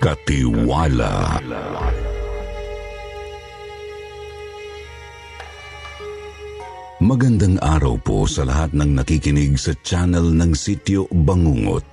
Katiwala. 0.00 1.36
Magandang 7.04 7.60
araw 7.60 8.00
po 8.00 8.24
sa 8.24 8.48
lahat 8.48 8.72
ng 8.72 8.96
nakikinig 8.96 9.60
sa 9.60 9.76
channel 9.84 10.32
ng 10.32 10.56
Sityo 10.56 11.04
Bangungot. 11.12 11.84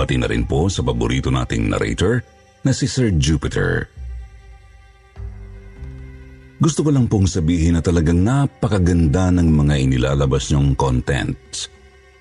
Pati 0.00 0.16
na 0.16 0.24
rin 0.32 0.48
po 0.48 0.72
sa 0.72 0.80
paborito 0.80 1.28
nating 1.28 1.68
narrator 1.68 2.24
na 2.64 2.72
si 2.72 2.88
Sir 2.88 3.12
Jupiter. 3.20 3.92
Gusto 6.56 6.80
ko 6.80 6.88
lang 6.88 7.04
pong 7.04 7.28
sabihin 7.28 7.76
na 7.76 7.84
talagang 7.84 8.24
napakaganda 8.24 9.28
ng 9.28 9.44
mga 9.44 9.74
inilalabas 9.76 10.48
niyong 10.48 10.72
contents 10.72 11.68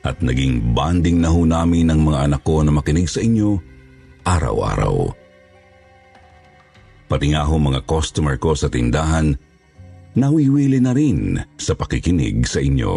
at 0.03 0.19
naging 0.19 0.75
bonding 0.75 1.23
na 1.23 1.31
ho 1.31 1.47
namin 1.47 1.87
ng 1.87 2.03
mga 2.03 2.27
anak 2.27 2.43
ko 2.43 2.59
na 2.67 2.75
makinig 2.75 3.07
sa 3.07 3.23
inyo 3.23 3.74
araw-araw. 4.25 5.13
Pati 7.05 7.25
nga 7.31 7.45
ho 7.45 7.55
mga 7.61 7.85
customer 7.85 8.35
ko 8.41 8.57
sa 8.57 8.67
tindahan 8.67 9.37
nawiwili 10.17 10.81
na 10.81 10.91
rin 10.91 11.37
sa 11.55 11.77
pakikinig 11.77 12.49
sa 12.49 12.57
inyo. 12.59 12.93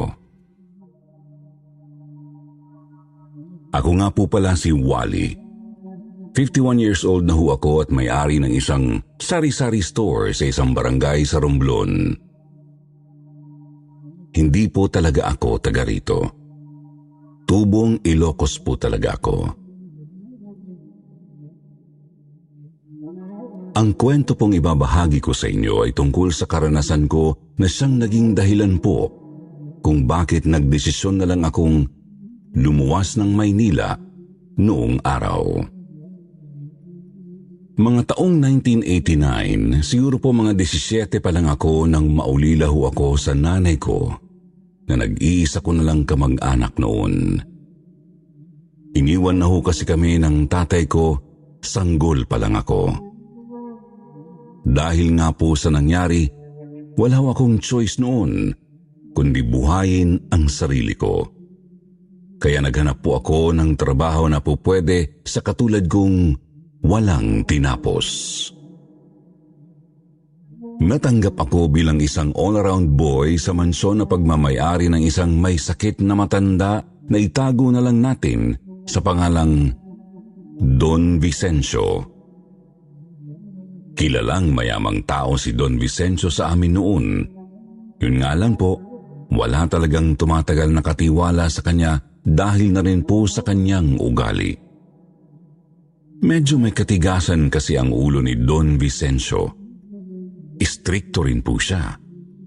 Ako 3.69 3.91
nga 4.01 4.09
po 4.09 4.25
pala 4.25 4.57
si 4.57 4.73
Wally. 4.73 5.37
51 6.33 6.81
years 6.81 7.03
old 7.05 7.29
na 7.29 7.37
ho 7.37 7.53
ako 7.53 7.85
at 7.85 7.89
may-ari 7.93 8.41
ng 8.41 8.49
isang 8.55 9.05
sari-sari 9.21 9.85
store 9.85 10.33
sa 10.33 10.49
isang 10.49 10.73
barangay 10.73 11.27
sa 11.27 11.43
Romblon. 11.43 12.15
Hindi 14.33 14.65
po 14.71 14.87
talaga 14.87 15.35
ako 15.35 15.59
taga 15.59 15.83
rito. 15.83 16.19
Tubong 17.45 18.01
Ilocos 18.07 18.61
po 18.63 18.79
talaga 18.79 19.19
ako. 19.19 19.68
Ang 23.79 23.95
kwento 23.95 24.35
pong 24.35 24.59
ibabahagi 24.59 25.23
ko 25.23 25.31
sa 25.31 25.47
inyo 25.47 25.87
ay 25.87 25.95
tungkol 25.95 26.35
sa 26.35 26.51
karanasan 26.51 27.07
ko 27.07 27.39
na 27.63 27.71
siyang 27.71 28.03
naging 28.03 28.35
dahilan 28.35 28.75
po 28.83 29.07
kung 29.87 30.03
bakit 30.03 30.51
nagdesisyon 30.51 31.23
na 31.23 31.31
lang 31.31 31.47
akong 31.47 31.87
lumuwas 32.59 33.15
ng 33.15 33.31
Maynila 33.31 33.95
noong 34.59 34.99
araw. 35.07 35.63
Mga 37.79 38.03
taong 38.11 38.35
1989, 38.67 39.87
siguro 39.87 40.19
po 40.19 40.35
mga 40.35 40.59
17 40.59 41.23
pa 41.23 41.31
lang 41.31 41.47
ako 41.47 41.87
nang 41.87 42.11
maulila 42.11 42.67
ho 42.67 42.91
ako 42.91 43.15
sa 43.15 43.31
nanay 43.39 43.79
ko 43.79 44.11
na 44.91 44.99
nag-iisa 44.99 45.63
ko 45.63 45.71
na 45.71 45.87
lang 45.87 46.03
kamag-anak 46.03 46.75
noon. 46.83 47.39
Iniwan 48.99 49.39
na 49.39 49.47
ho 49.47 49.63
kasi 49.63 49.87
kami 49.87 50.19
ng 50.19 50.51
tatay 50.51 50.91
ko, 50.91 51.23
sanggol 51.63 52.27
pa 52.27 52.43
lang 52.43 52.59
ako. 52.59 53.08
Dahil 54.65 55.15
nga 55.19 55.31
po 55.35 55.55
sa 55.55 55.71
nangyari, 55.71 56.27
wala 56.99 57.19
akong 57.21 57.63
choice 57.63 58.03
noon 58.03 58.55
kundi 59.19 59.43
buhayin 59.43 60.31
ang 60.31 60.47
sarili 60.47 60.95
ko. 60.95 61.27
Kaya 62.39 62.63
naghanap 62.63 63.03
po 63.03 63.19
ako 63.19 63.51
ng 63.51 63.75
trabaho 63.75 64.31
na 64.31 64.39
po 64.39 64.55
pwede 64.63 65.19
sa 65.27 65.43
katulad 65.43 65.91
kong 65.91 66.39
walang 66.87 67.43
tinapos. 67.43 68.07
Natanggap 70.79 71.35
ako 71.35 71.67
bilang 71.67 71.99
isang 71.99 72.31
all-around 72.39 72.95
boy 72.95 73.35
sa 73.35 73.51
mansyon 73.51 73.99
na 73.99 74.07
pagmamayari 74.07 74.87
ng 74.87 75.03
isang 75.03 75.35
may 75.35 75.59
sakit 75.59 75.99
na 76.07 76.15
matanda 76.15 76.87
na 77.11 77.19
itago 77.19 77.75
na 77.75 77.83
lang 77.83 77.99
natin 77.99 78.55
sa 78.87 79.03
pangalang 79.03 79.75
Don 80.63 81.19
Vicencio. 81.19 82.18
Kilalang 83.99 84.55
mayamang 84.55 85.03
tao 85.03 85.35
si 85.35 85.59
Don 85.59 85.75
Vicencio 85.75 86.31
sa 86.31 86.55
amin 86.55 86.79
noon. 86.79 87.07
Yun 87.99 88.15
nga 88.23 88.31
lang 88.39 88.55
po, 88.55 88.79
wala 89.35 89.67
talagang 89.67 90.15
tumatagal 90.15 90.71
na 90.71 90.79
katiwala 90.79 91.51
sa 91.51 91.67
kanya 91.67 91.99
dahil 92.23 92.71
na 92.71 92.87
rin 92.87 93.03
po 93.03 93.27
sa 93.27 93.43
kanyang 93.43 93.99
ugali. 93.99 94.55
Medyo 96.23 96.63
may 96.63 96.71
katigasan 96.71 97.51
kasi 97.51 97.75
ang 97.75 97.91
ulo 97.91 98.23
ni 98.23 98.39
Don 98.39 98.79
Vicencio. 98.79 99.51
Istrikto 100.63 101.27
rin 101.27 101.43
po 101.43 101.59
siya, 101.59 101.99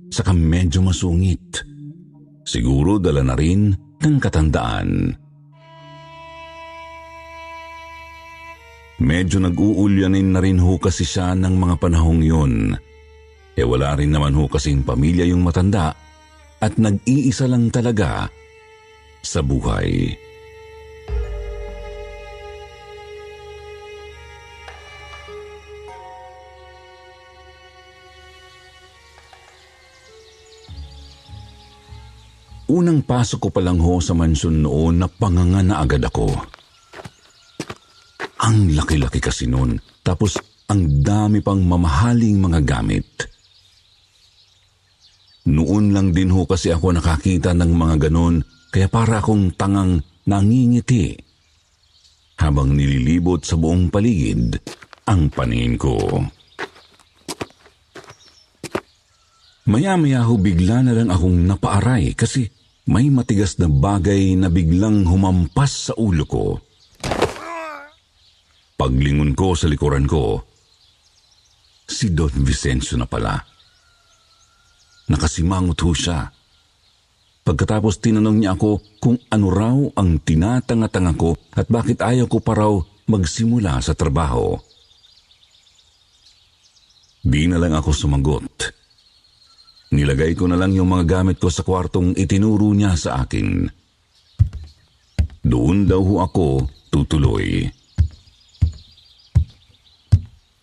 saka 0.08 0.32
medyo 0.32 0.80
masungit. 0.80 1.68
Siguro 2.48 2.96
dala 2.96 3.28
na 3.28 3.36
rin 3.36 3.76
ng 4.00 4.18
katandaan. 4.24 5.20
Medyo 9.02 9.42
nag-uulyanin 9.42 10.30
na 10.30 10.40
rin 10.46 10.62
ho 10.62 10.78
kasi 10.78 11.02
siya 11.02 11.34
ng 11.34 11.58
mga 11.58 11.76
panahong 11.82 12.22
yun. 12.22 12.78
E 13.58 13.66
wala 13.66 13.98
rin 13.98 14.14
naman 14.14 14.38
ho 14.38 14.46
kasing 14.46 14.86
pamilya 14.86 15.26
yung 15.26 15.42
matanda 15.42 15.98
at 16.62 16.78
nag-iisa 16.78 17.50
lang 17.50 17.74
talaga 17.74 18.30
sa 19.26 19.42
buhay. 19.42 20.14
Unang 32.72 33.04
pasok 33.04 33.40
ko 33.44 33.50
pa 33.50 33.60
lang 33.66 33.82
ho 33.82 33.98
sa 34.00 34.14
mansyon 34.14 34.64
noon 34.64 35.02
na 35.02 35.10
panganga 35.10 35.60
na 35.66 35.84
agad 35.84 36.06
ako. 36.06 36.61
Ang 38.42 38.74
laki-laki 38.74 39.22
kasi 39.22 39.46
noon. 39.46 39.78
Tapos 40.02 40.38
ang 40.72 41.04
dami 41.04 41.44
pang 41.46 41.62
mamahaling 41.62 42.42
mga 42.42 42.60
gamit. 42.66 43.08
Noon 45.52 45.92
lang 45.94 46.14
din 46.14 46.30
ho 46.32 46.46
kasi 46.46 46.70
ako 46.70 46.96
nakakita 46.96 47.52
ng 47.58 47.72
mga 47.74 48.10
ganon 48.10 48.46
kaya 48.72 48.88
para 48.88 49.20
akong 49.20 49.58
tangang 49.58 50.00
nangingiti 50.30 51.18
habang 52.40 52.74
nililibot 52.78 53.44
sa 53.44 53.58
buong 53.58 53.90
paligid 53.90 54.58
ang 55.06 55.30
paningin 55.34 55.76
ko. 55.76 55.98
Maya-maya 59.70 60.26
ho 60.26 60.38
bigla 60.42 60.82
na 60.82 60.94
lang 60.98 61.14
akong 61.14 61.46
napaaray 61.46 62.18
kasi 62.18 62.50
may 62.90 63.14
matigas 63.14 63.62
na 63.62 63.70
bagay 63.70 64.34
na 64.34 64.50
biglang 64.50 65.06
humampas 65.06 65.92
sa 65.92 65.94
ulo 65.98 66.26
ko. 66.26 66.46
Paglingon 68.82 69.38
ko 69.38 69.54
sa 69.54 69.70
likuran 69.70 70.10
ko, 70.10 70.42
si 71.86 72.10
Don 72.18 72.34
Vicencio 72.34 72.98
na 72.98 73.06
pala. 73.06 73.38
Nakasimangot 75.06 75.78
ho 75.86 75.94
siya. 75.94 76.26
Pagkatapos 77.46 78.02
tinanong 78.02 78.42
niya 78.42 78.58
ako 78.58 78.82
kung 78.98 79.22
ano 79.30 79.48
raw 79.54 79.78
ang 80.02 80.18
tinatanga-tanga 80.26 81.14
ko 81.14 81.38
at 81.54 81.70
bakit 81.70 82.02
ayaw 82.02 82.26
ko 82.26 82.42
pa 82.42 82.58
raw 82.58 82.74
magsimula 83.06 83.78
sa 83.86 83.94
trabaho. 83.94 84.58
Di 87.22 87.46
na 87.46 87.62
lang 87.62 87.78
ako 87.78 87.94
sumagot. 87.94 88.50
Nilagay 89.94 90.34
ko 90.34 90.50
na 90.50 90.58
lang 90.58 90.74
yung 90.74 90.90
mga 90.90 91.22
gamit 91.22 91.38
ko 91.38 91.54
sa 91.54 91.62
kwartong 91.62 92.18
itinuro 92.18 92.74
niya 92.74 92.98
sa 92.98 93.22
akin. 93.22 93.62
Doon 95.46 95.86
daw 95.86 96.02
ho 96.02 96.26
ako 96.26 96.66
tutuloy. 96.90 97.81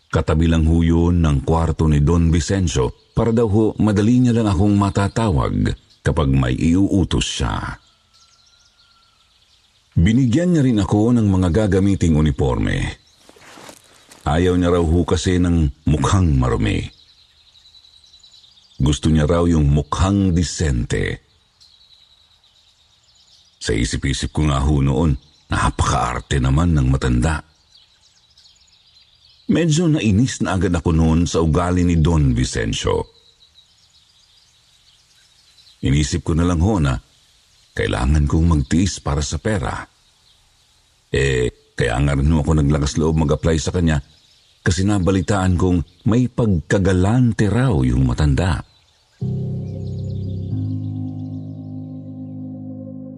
Katabi 0.08 0.49
lang 0.49 0.64
ho 0.64 0.81
yun 0.81 1.20
ng 1.20 1.44
kwarto 1.44 1.84
ni 1.84 2.00
Don 2.00 2.32
Vicencio 2.32 3.12
para 3.12 3.28
daw 3.28 3.44
ho 3.44 3.64
madali 3.76 4.25
niya 4.25 4.40
lang 4.40 4.49
akong 4.49 4.72
matatawag 4.72 5.76
kapag 6.00 6.32
may 6.32 6.56
iuutos 6.56 7.28
siya. 7.28 7.76
Binigyan 9.99 10.55
niya 10.55 10.62
rin 10.64 10.81
ako 10.81 11.12
ng 11.12 11.26
mga 11.26 11.49
gagamiting 11.50 12.14
uniforme. 12.14 12.96
Ayaw 14.25 14.55
niya 14.55 14.70
raw 14.78 14.84
ho 14.84 15.00
kasi 15.02 15.43
ng 15.43 15.84
mukhang 15.90 16.38
marumi. 16.38 16.87
Gusto 18.78 19.11
niya 19.11 19.26
raw 19.26 19.43
yung 19.44 19.66
mukhang 19.66 20.31
disente. 20.31 21.26
Sa 23.58 23.75
isip-isip 23.75 24.31
ko 24.31 24.46
nga 24.46 24.62
ho 24.62 24.78
noon, 24.78 25.19
napakaarte 25.50 26.38
naman 26.38 26.78
ng 26.78 26.87
matanda. 26.87 27.47
Medyo 29.48 29.88
nainis 29.88 30.44
na 30.44 30.60
agad 30.60 30.76
ako 30.76 30.92
noon 30.92 31.24
sa 31.24 31.40
ugali 31.40 31.80
ni 31.80 31.96
Don 31.96 32.36
Vicencio. 32.36 33.16
Inisip 35.80 36.20
ko 36.20 36.36
na 36.36 36.44
lang 36.44 36.60
ho 36.60 36.76
na 36.76 37.00
kailangan 37.72 38.28
kong 38.28 38.44
magtiis 38.44 39.00
para 39.00 39.24
sa 39.24 39.40
pera. 39.40 39.88
Eh, 41.08 41.72
kaya 41.72 41.96
nga 41.96 42.12
rin 42.12 42.28
ako 42.28 42.60
naglakas 42.60 43.00
loob 43.00 43.24
mag-apply 43.24 43.56
sa 43.56 43.72
kanya 43.72 44.04
kasi 44.60 44.84
nabalitaan 44.84 45.56
kong 45.56 46.04
may 46.04 46.28
pagkagalante 46.28 47.48
raw 47.48 47.72
yung 47.80 48.04
matanda. 48.04 48.60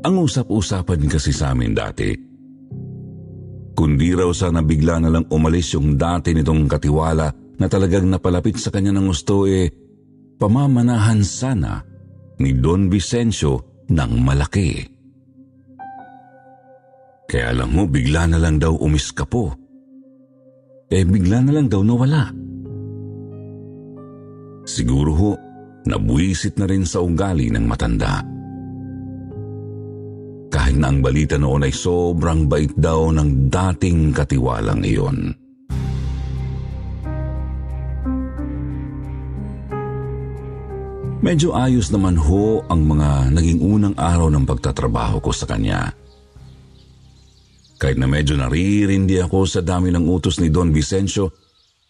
Ang 0.01 0.15
usap-usapan 0.15 1.11
kasi 1.11 1.35
sa 1.35 1.51
amin 1.51 1.75
dati, 1.75 2.30
kundi 3.81 4.13
raw 4.13 4.29
sana 4.29 4.61
bigla 4.61 5.01
na 5.01 5.09
lang 5.09 5.25
umalis 5.33 5.73
yung 5.73 5.97
dati 5.97 6.37
nitong 6.37 6.69
katiwala 6.69 7.33
na 7.57 7.65
talagang 7.65 8.13
napalapit 8.13 8.61
sa 8.61 8.69
kanya 8.69 8.93
ng 8.93 9.09
gusto 9.09 9.49
eh, 9.49 9.73
pamamanahan 10.37 11.25
sana 11.25 11.81
ni 12.45 12.61
Don 12.61 12.93
Vicencio 12.93 13.89
ng 13.89 14.13
malaki. 14.21 14.85
Kaya 17.25 17.57
lang 17.57 17.73
mo, 17.73 17.89
bigla 17.89 18.29
na 18.29 18.37
lang 18.37 18.61
daw 18.61 18.77
umiska 18.77 19.25
po. 19.25 19.49
Eh, 20.93 21.07
bigla 21.09 21.41
na 21.41 21.53
lang 21.57 21.73
daw 21.73 21.81
nawala. 21.81 22.29
Siguro 24.69 25.11
ho, 25.17 25.31
nabuisit 25.89 26.61
na 26.61 26.69
rin 26.69 26.85
sa 26.85 27.01
ugali 27.01 27.49
ng 27.49 27.65
matanda. 27.65 28.21
Kahit 30.71 30.87
na 30.87 30.95
ang 30.95 31.03
balita 31.03 31.35
noon 31.35 31.67
ay 31.67 31.75
sobrang 31.75 32.47
bait 32.47 32.71
daw 32.79 33.11
ng 33.11 33.51
dating 33.51 34.15
katiwalang 34.15 34.87
iyon. 34.87 35.35
Medyo 41.27 41.59
ayos 41.59 41.91
naman 41.91 42.15
ho 42.15 42.63
ang 42.71 42.87
mga 42.87 43.35
naging 43.35 43.59
unang 43.67 43.99
araw 43.99 44.31
ng 44.31 44.47
pagtatrabaho 44.47 45.19
ko 45.19 45.35
sa 45.35 45.51
kanya. 45.51 45.91
Kahit 47.75 47.99
na 47.99 48.07
medyo 48.07 48.39
naririndi 48.39 49.19
ako 49.19 49.51
sa 49.51 49.67
dami 49.67 49.91
ng 49.91 50.07
utos 50.07 50.39
ni 50.39 50.55
Don 50.55 50.71
Vicencio, 50.71 51.35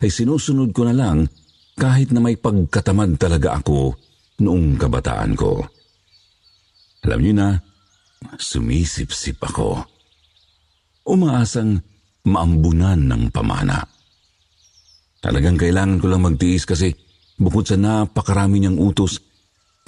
ay 0.01 0.09
sinusunod 0.09 0.73
ko 0.73 0.89
na 0.89 0.97
lang 0.97 1.29
kahit 1.77 2.17
na 2.17 2.25
may 2.25 2.41
pagkatamad 2.41 3.21
talaga 3.21 3.61
ako 3.61 3.93
noong 4.41 4.81
kabataan 4.81 5.37
ko. 5.37 5.69
Alam 7.05 7.21
niyo 7.21 7.37
na, 7.37 7.61
sumisip-sip 8.41 9.41
ako. 9.41 9.85
Umaasang 11.09 11.81
maambunan 12.29 13.01
ng 13.09 13.33
pamana. 13.33 13.85
Talagang 15.21 15.61
kailangan 15.61 16.01
ko 16.01 16.07
lang 16.09 16.25
magtiis 16.25 16.65
kasi 16.65 16.93
Bukod 17.41 17.65
sa 17.65 17.81
napakarami 17.81 18.61
niyang 18.61 18.77
utos, 18.77 19.17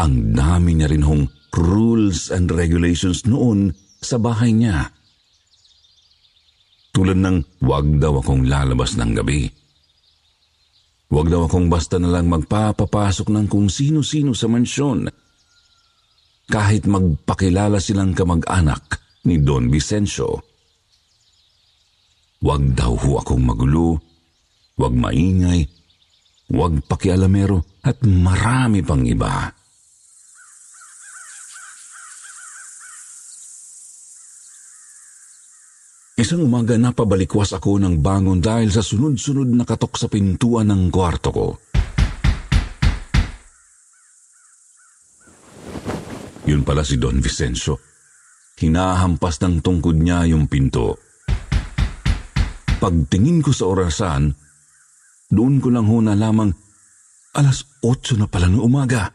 ang 0.01 0.33
dami 0.33 0.73
niya 0.73 0.89
rin 0.89 1.05
hong 1.05 1.29
rules 1.53 2.33
and 2.33 2.49
regulations 2.49 3.29
noon 3.29 3.77
sa 4.01 4.17
bahay 4.17 4.57
niya. 4.57 4.89
Tulad 6.97 7.21
ng 7.21 7.61
wag 7.69 8.01
daw 8.01 8.25
akong 8.25 8.49
lalabas 8.49 8.97
ng 8.97 9.13
gabi. 9.13 9.53
Wag 11.13 11.29
daw 11.29 11.45
akong 11.45 11.69
basta 11.69 12.01
na 12.01 12.09
lang 12.09 12.33
magpapapasok 12.33 13.29
ng 13.29 13.47
kung 13.53 13.69
sino-sino 13.69 14.33
sa 14.33 14.49
mansyon. 14.49 15.13
Kahit 16.53 16.85
magpakilala 16.85 17.81
silang 17.81 18.13
kamag-anak 18.13 19.01
ni 19.25 19.41
Don 19.41 19.73
Vicencio. 19.73 20.45
Wag 22.45 22.77
daw 22.77 22.93
ho 22.93 23.17
akong 23.17 23.41
magulo, 23.41 23.97
wag 24.77 24.93
maingay, 24.93 25.65
huwag 26.53 26.85
pakialamero 26.85 27.81
at 27.81 28.05
marami 28.05 28.85
pang 28.85 29.01
iba. 29.01 29.49
Isang 36.21 36.45
umaga 36.45 36.77
na 36.77 36.93
pabalikwas 36.93 37.57
ako 37.57 37.81
ng 37.81 38.05
bangon 38.05 38.45
dahil 38.45 38.69
sa 38.69 38.85
sunod-sunod 38.85 39.49
na 39.49 39.65
katok 39.65 39.97
sa 39.97 40.13
pintuan 40.13 40.69
ng 40.69 40.93
kwarto 40.93 41.33
ko. 41.33 41.47
Yun 46.47 46.67
pala 46.67 46.83
si 46.83 46.99
Don 46.99 47.23
Vicencio. 47.23 47.79
Hinahampas 48.59 49.43
ng 49.43 49.63
tungkod 49.63 49.99
niya 49.99 50.27
yung 50.27 50.47
pinto. 50.47 50.99
Pagtingin 52.79 53.43
ko 53.43 53.51
sa 53.55 53.71
orasan, 53.71 54.35
doon 55.31 55.63
ko 55.63 55.71
lang 55.71 55.87
ho 55.87 55.99
na 56.03 56.19
lamang 56.19 56.51
alas 57.39 57.65
8 57.81 58.19
na 58.19 58.27
pala 58.27 58.51
ng 58.51 58.63
umaga. 58.63 59.11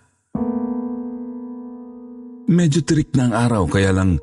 Medyo 2.48 2.80
tirik 2.88 3.12
na 3.20 3.28
ang 3.28 3.34
araw 3.36 3.64
kaya 3.68 3.92
lang 3.92 4.16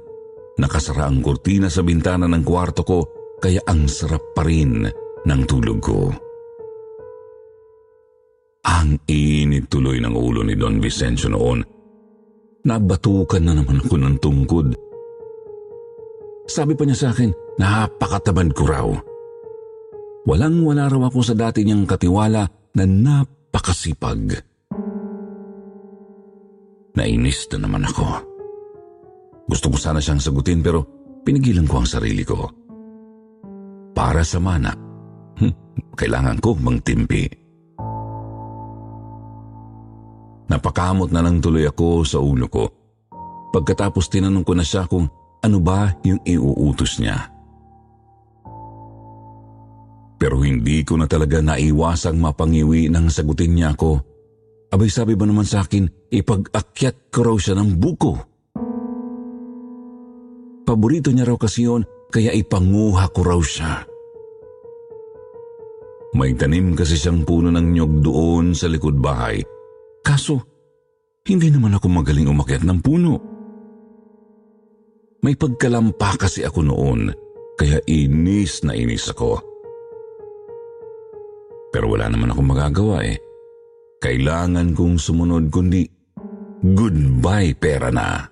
nakasara 0.56 1.04
ang 1.04 1.20
kurtina 1.20 1.68
sa 1.68 1.84
bintana 1.84 2.24
ng 2.24 2.40
kwarto 2.40 2.80
ko 2.80 2.98
kaya 3.36 3.60
ang 3.68 3.84
sarap 3.84 4.32
pa 4.32 4.48
rin 4.48 4.88
ng 5.24 5.40
tulog 5.44 5.78
ko. 5.84 6.08
Ang 8.64 8.96
init 9.04 9.68
tuloy 9.68 10.00
ng 10.00 10.16
ulo 10.16 10.40
ni 10.40 10.56
Don 10.56 10.80
Vicencio 10.80 11.28
noon. 11.28 11.60
Nabatukan 12.64 13.44
na 13.44 13.52
naman 13.52 13.84
ako 13.84 13.96
ng 14.00 14.16
tungkod. 14.24 14.72
Sabi 16.48 16.72
pa 16.72 16.88
niya 16.88 16.96
sa 16.96 17.08
akin, 17.12 17.28
napakatabad 17.60 18.56
ko 18.56 18.62
raw. 18.64 18.88
Walang-wala 20.24 20.88
raw 20.88 21.12
ako 21.12 21.20
sa 21.20 21.36
dati 21.36 21.60
niyang 21.60 21.84
katiwala 21.84 22.48
na 22.72 22.84
napakasipag. 22.88 24.40
Nainis 26.96 27.44
na 27.52 27.68
naman 27.68 27.84
ako. 27.84 28.06
Gusto 29.44 29.68
ko 29.68 29.76
sana 29.76 30.00
siyang 30.00 30.24
sagutin 30.24 30.64
pero 30.64 30.88
pinigilan 31.20 31.68
ko 31.68 31.84
ang 31.84 31.88
sarili 31.88 32.24
ko. 32.24 32.48
Para 33.92 34.24
sa 34.24 34.40
mana, 34.40 34.72
kailangan 36.00 36.40
ko 36.40 36.56
mangtimpi. 36.56 37.43
Napakamot 40.54 41.10
na 41.10 41.18
lang 41.18 41.42
tuloy 41.42 41.66
ako 41.66 42.06
sa 42.06 42.22
ulo 42.22 42.46
ko. 42.46 42.70
Pagkatapos 43.50 44.06
tinanong 44.06 44.46
ko 44.46 44.54
na 44.54 44.62
siya 44.62 44.86
kung 44.86 45.10
ano 45.42 45.58
ba 45.58 45.90
yung 46.06 46.22
iuutos 46.22 47.02
niya. 47.02 47.26
Pero 50.14 50.38
hindi 50.46 50.86
ko 50.86 50.94
na 50.94 51.10
talaga 51.10 51.42
naiwasang 51.42 52.22
mapangiwi 52.22 52.86
nang 52.86 53.10
sagutin 53.10 53.58
niya 53.58 53.74
ako. 53.74 53.98
Abay 54.70 54.86
sabi 54.86 55.18
ba 55.18 55.26
naman 55.26 55.42
sa 55.42 55.66
akin, 55.66 55.90
ipag-akyat 56.14 57.10
ko 57.10 57.18
raw 57.26 57.36
siya 57.36 57.58
ng 57.58 57.70
buko. 57.74 58.14
Paborito 60.64 61.10
niya 61.10 61.28
raw 61.28 61.36
kasi 61.36 61.66
yun, 61.66 61.82
kaya 62.14 62.30
ipanguha 62.30 63.10
ko 63.10 63.20
raw 63.26 63.42
siya. 63.42 63.84
May 66.14 66.30
tanim 66.38 66.78
kasi 66.78 66.94
siyang 66.94 67.26
puno 67.26 67.50
ng 67.50 67.74
nyog 67.74 67.94
doon 68.06 68.54
sa 68.54 68.70
likod 68.70 69.02
bahay. 69.02 69.42
Kaso, 70.14 70.38
hindi 71.26 71.50
naman 71.50 71.74
ako 71.74 71.90
magaling 71.90 72.30
umakyat 72.30 72.62
ng 72.62 72.78
puno. 72.78 73.18
May 75.26 75.34
pagkalampa 75.34 76.14
kasi 76.14 76.46
ako 76.46 76.70
noon, 76.70 77.10
kaya 77.58 77.82
inis 77.90 78.62
na 78.62 78.78
inis 78.78 79.10
ako. 79.10 79.42
Pero 81.74 81.90
wala 81.90 82.06
naman 82.06 82.30
akong 82.30 82.46
magagawa 82.46 83.02
eh. 83.02 83.18
Kailangan 83.98 84.70
kong 84.78 85.02
sumunod 85.02 85.50
kundi 85.50 85.82
goodbye 86.62 87.58
pera 87.58 87.90
na. 87.90 88.22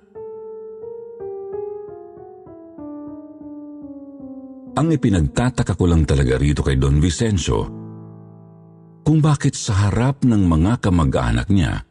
Ang 4.78 4.86
ipinagtataka 4.86 5.74
ko 5.74 5.90
lang 5.90 6.06
talaga 6.06 6.38
rito 6.38 6.62
kay 6.62 6.78
Don 6.78 7.02
Vicencio 7.02 7.81
kung 9.02 9.18
bakit 9.22 9.58
sa 9.58 9.88
harap 9.88 10.22
ng 10.22 10.46
mga 10.46 10.82
kamag-anak 10.82 11.50
niya 11.50 11.82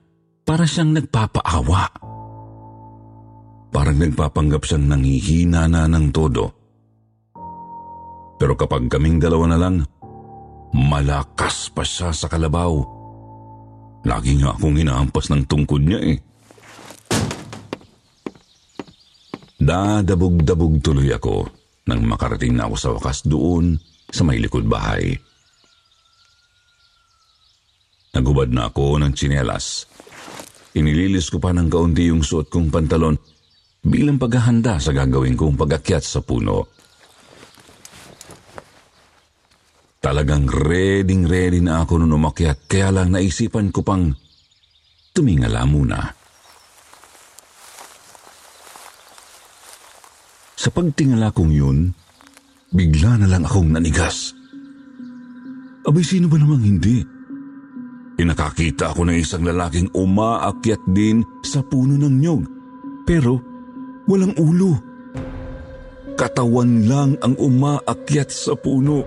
para 0.47 0.63
siyang 0.67 0.95
nagpapaawa. 0.95 1.83
Parang 3.71 3.97
nagpapanggap 3.99 4.67
siyang 4.67 4.87
nanghihina 4.91 5.67
na 5.71 5.87
ng 5.87 6.11
todo. 6.11 6.51
Pero 8.35 8.57
kapag 8.57 8.89
kaming 8.89 9.21
dalawa 9.21 9.53
na 9.53 9.59
lang, 9.59 9.75
Malakas 10.71 11.67
pa 11.67 11.83
siya 11.83 12.15
sa 12.15 12.31
kalabaw. 12.31 12.71
Lagi 14.07 14.39
nga 14.39 14.55
akong 14.55 14.79
hinahampas 14.79 15.27
ng 15.27 15.43
tungkod 15.43 15.83
niya 15.83 15.99
eh. 15.99 16.17
Dadabog-dabog 19.61 20.81
tuloy 20.81 21.11
ako 21.11 21.45
nang 21.85 22.07
makarating 22.07 22.55
na 22.55 22.65
ako 22.65 22.75
sa 22.79 22.89
wakas 22.95 23.27
doon 23.27 23.77
sa 24.09 24.23
may 24.25 24.39
likod 24.39 24.65
bahay. 24.65 25.13
Nagubad 28.11 28.51
na 28.51 28.67
ako 28.67 28.99
ng 28.99 29.11
tsinelas 29.15 29.91
inililis 30.75 31.27
ko 31.27 31.37
pa 31.39 31.51
ng 31.51 31.67
kaunti 31.67 32.07
yung 32.07 32.23
suot 32.23 32.47
kong 32.47 32.71
pantalon 32.71 33.15
bilang 33.81 34.21
paghahanda 34.21 34.79
sa 34.79 34.95
gagawin 34.95 35.35
kong 35.35 35.57
pagakyat 35.59 36.03
sa 36.05 36.23
puno. 36.23 36.69
Talagang 40.01 40.49
ready-ready 40.49 41.61
na 41.61 41.85
ako 41.85 42.01
nung 42.01 42.17
umakyat 42.17 42.65
kaya 42.65 42.89
lang 42.89 43.13
naisipan 43.13 43.69
ko 43.69 43.85
pang 43.85 44.09
tumingala 45.13 45.61
muna. 45.67 45.99
Sa 50.57 50.69
pagtingala 50.73 51.33
kong 51.33 51.53
yun, 51.53 51.93
bigla 52.69 53.17
na 53.17 53.29
lang 53.29 53.45
akong 53.45 53.73
nanigas. 53.73 54.33
Abay, 55.85 56.05
sino 56.05 56.29
ba 56.29 56.37
namang 56.37 56.61
hindi? 56.61 57.20
Pinakakita 58.19 58.91
ako 58.91 59.07
ng 59.07 59.17
isang 59.17 59.43
lalaking 59.45 59.89
umaakyat 59.95 60.81
din 60.89 61.23
sa 61.41 61.63
puno 61.63 61.95
ng 61.95 62.15
nyog. 62.19 62.41
Pero 63.07 63.39
walang 64.05 64.35
ulo. 64.37 64.77
Katawan 66.19 66.85
lang 66.85 67.11
ang 67.23 67.33
umaakyat 67.39 68.29
sa 68.29 68.53
puno. 68.53 69.01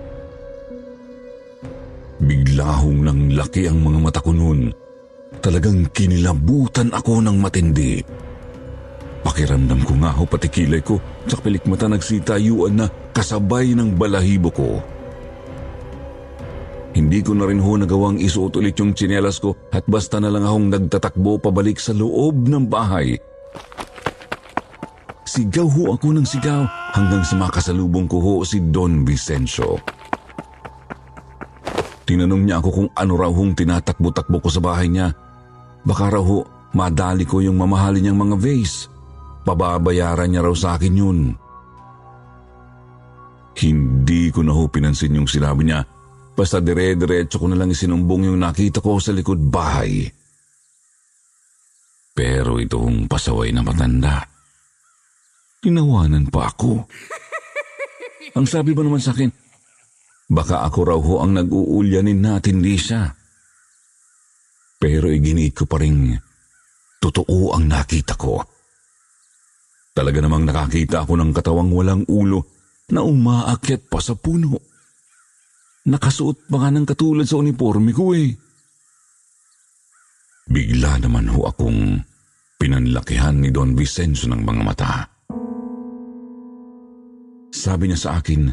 Bigla 2.19 2.81
hong 2.81 3.05
nang 3.05 3.21
laki 3.35 3.67
ang 3.67 3.83
mga 3.83 3.99
mata 3.99 4.19
ko 4.23 4.31
noon. 4.31 4.71
Talagang 5.39 5.91
kinilabutan 5.91 6.89
ako 6.95 7.21
ng 7.21 7.37
matindi. 7.37 8.01
Pakiramdam 9.25 9.81
ko 9.83 9.93
nga 9.99 10.13
ho 10.13 10.23
pati 10.29 10.47
kilay 10.53 10.85
ko 10.85 11.01
sa 11.25 11.37
pilikmata 11.41 11.89
nagsitayuan 11.89 12.77
na 12.77 12.85
kasabay 13.09 13.73
ng 13.73 13.97
balahibo 13.97 14.53
ko. 14.53 14.94
Hindi 16.95 17.19
ko 17.19 17.35
na 17.35 17.43
rin 17.43 17.59
ho 17.59 17.75
nagawang 17.75 18.23
isuot 18.23 18.55
ulit 18.55 18.79
yung 18.79 18.95
tsinelas 18.95 19.43
ko 19.43 19.51
at 19.75 19.83
basta 19.83 20.15
na 20.15 20.31
lang 20.31 20.47
akong 20.47 20.71
nagtatakbo 20.71 21.43
pabalik 21.43 21.75
sa 21.75 21.91
loob 21.91 22.47
ng 22.47 22.71
bahay. 22.71 23.19
Sigaw 25.27 25.67
ho 25.67 25.91
ako 25.91 26.15
ng 26.15 26.23
sigaw 26.23 26.63
hanggang 26.95 27.27
sa 27.27 27.35
makasalubong 27.35 28.07
ko 28.07 28.23
ho 28.23 28.33
si 28.47 28.63
Don 28.71 29.03
Vicencio. 29.03 29.75
Tinanong 32.07 32.47
niya 32.47 32.63
ako 32.63 32.69
kung 32.71 32.89
ano 32.95 33.13
raw 33.19 33.31
hong 33.33 33.51
tinatakbo-takbo 33.59 34.39
ko 34.39 34.47
sa 34.47 34.63
bahay 34.63 34.87
niya. 34.87 35.11
Baka 35.83 36.15
raw 36.15 36.23
ho, 36.23 36.47
madali 36.71 37.27
ko 37.27 37.43
yung 37.43 37.59
mamahali 37.59 37.99
niyang 37.99 38.23
mga 38.23 38.39
vase. 38.39 38.87
Pababayaran 39.43 40.31
niya 40.31 40.47
raw 40.47 40.55
sa 40.55 40.79
akin 40.79 40.95
yun. 40.95 41.19
Hindi 43.59 44.31
ko 44.31 44.47
na 44.47 44.55
ho 44.55 44.63
pinansin 44.71 45.19
yung 45.19 45.27
sinabi 45.27 45.67
niya 45.67 45.94
Basta 46.35 46.59
dire-diretso 46.59 47.39
ko 47.39 47.47
na 47.47 47.55
lang 47.55 47.71
isinumbong 47.71 48.27
yung 48.27 48.43
nakita 48.43 48.83
ko 48.83 48.99
sa 48.99 49.15
likod 49.15 49.39
bahay. 49.39 50.03
Pero 52.15 52.59
itong 52.59 53.07
pasaway 53.07 53.55
na 53.55 53.63
matanda, 53.63 54.23
tinawanan 55.63 56.27
pa 56.27 56.51
ako. 56.51 56.83
Ang 58.37 58.47
sabi 58.47 58.75
ba 58.75 58.83
naman 58.83 58.99
sa 58.99 59.15
akin, 59.15 59.31
baka 60.27 60.67
ako 60.67 60.79
raw 60.83 60.99
ho 60.99 61.23
ang 61.23 61.39
nag-uulyanin 61.39 62.19
natin, 62.19 62.59
Lisa. 62.59 63.15
Pero 64.75 65.07
iginiit 65.07 65.55
ko 65.55 65.63
pa 65.63 65.79
rin, 65.79 66.11
totoo 66.99 67.55
ang 67.55 67.63
nakita 67.63 68.19
ko. 68.19 68.43
Talaga 69.95 70.19
namang 70.19 70.43
nakakita 70.43 71.07
ako 71.07 71.15
ng 71.15 71.31
katawang 71.31 71.71
walang 71.71 72.03
ulo 72.11 72.43
na 72.91 73.07
umaakyat 73.07 73.87
pa 73.87 74.03
sa 74.03 74.19
puno. 74.19 74.74
Nakasuot 75.85 76.49
pa 76.49 76.57
nga 76.65 76.69
ng 76.73 76.85
katulad 76.89 77.29
sa 77.29 77.37
uniforme 77.37 77.93
ko 77.93 78.17
eh. 78.17 78.33
Bigla 80.49 80.97
naman 80.97 81.29
ho 81.29 81.45
akong 81.45 82.01
pinanlakihan 82.57 83.37
ni 83.37 83.53
Don 83.53 83.77
Vicenzo 83.77 84.25
ng 84.25 84.41
mga 84.41 84.61
mata. 84.65 84.93
Sabi 87.53 87.89
niya 87.89 87.99
sa 88.01 88.09
akin, 88.17 88.49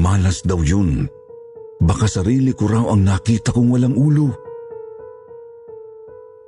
malas 0.00 0.40
daw 0.48 0.64
yun. 0.64 1.04
Baka 1.76 2.08
sarili 2.08 2.56
ko 2.56 2.72
raw 2.72 2.84
ang 2.96 3.04
nakita 3.04 3.52
kong 3.52 3.68
walang 3.68 3.92
ulo. 3.92 4.32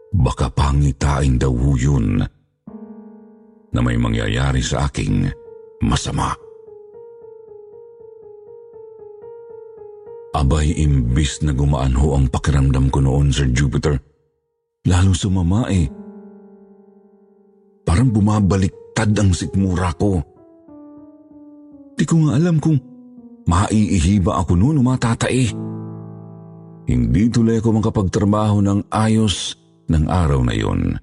Baka 0.09 0.49
pangitain 0.49 1.37
daw 1.37 1.53
yun 1.77 2.25
na 3.69 3.81
may 3.85 4.01
mangyayari 4.01 4.65
sa 4.65 4.89
aking 4.89 5.29
masama. 5.85 6.48
Abay, 10.37 10.77
imbis 10.77 11.41
na 11.41 11.57
gumaan 11.57 11.97
ho 11.97 12.13
ang 12.13 12.29
pakiramdam 12.29 12.93
ko 12.93 13.01
noon, 13.01 13.33
Sir 13.33 13.49
Jupiter. 13.49 13.97
Lalo 14.85 15.17
sumama 15.17 15.69
eh. 15.73 15.89
Parang 17.89 18.13
bumabaliktad 18.13 19.17
ang 19.17 19.33
sikmura 19.33 19.93
ko. 19.97 20.21
Di 21.97 22.05
ko 22.05 22.29
nga 22.29 22.37
alam 22.37 22.61
kung 22.61 22.77
maiihiba 23.49 24.37
ako 24.45 24.53
noon 24.55 24.79
o 24.79 24.83
matatae. 24.85 25.49
Hindi 26.89 27.23
tuloy 27.33 27.61
ako 27.61 27.81
makapagtrabaho 27.81 28.61
ng 28.65 28.93
ayos 28.93 29.57
ng 29.89 30.05
araw 30.09 30.41
na 30.45 30.55
yon. 30.57 30.97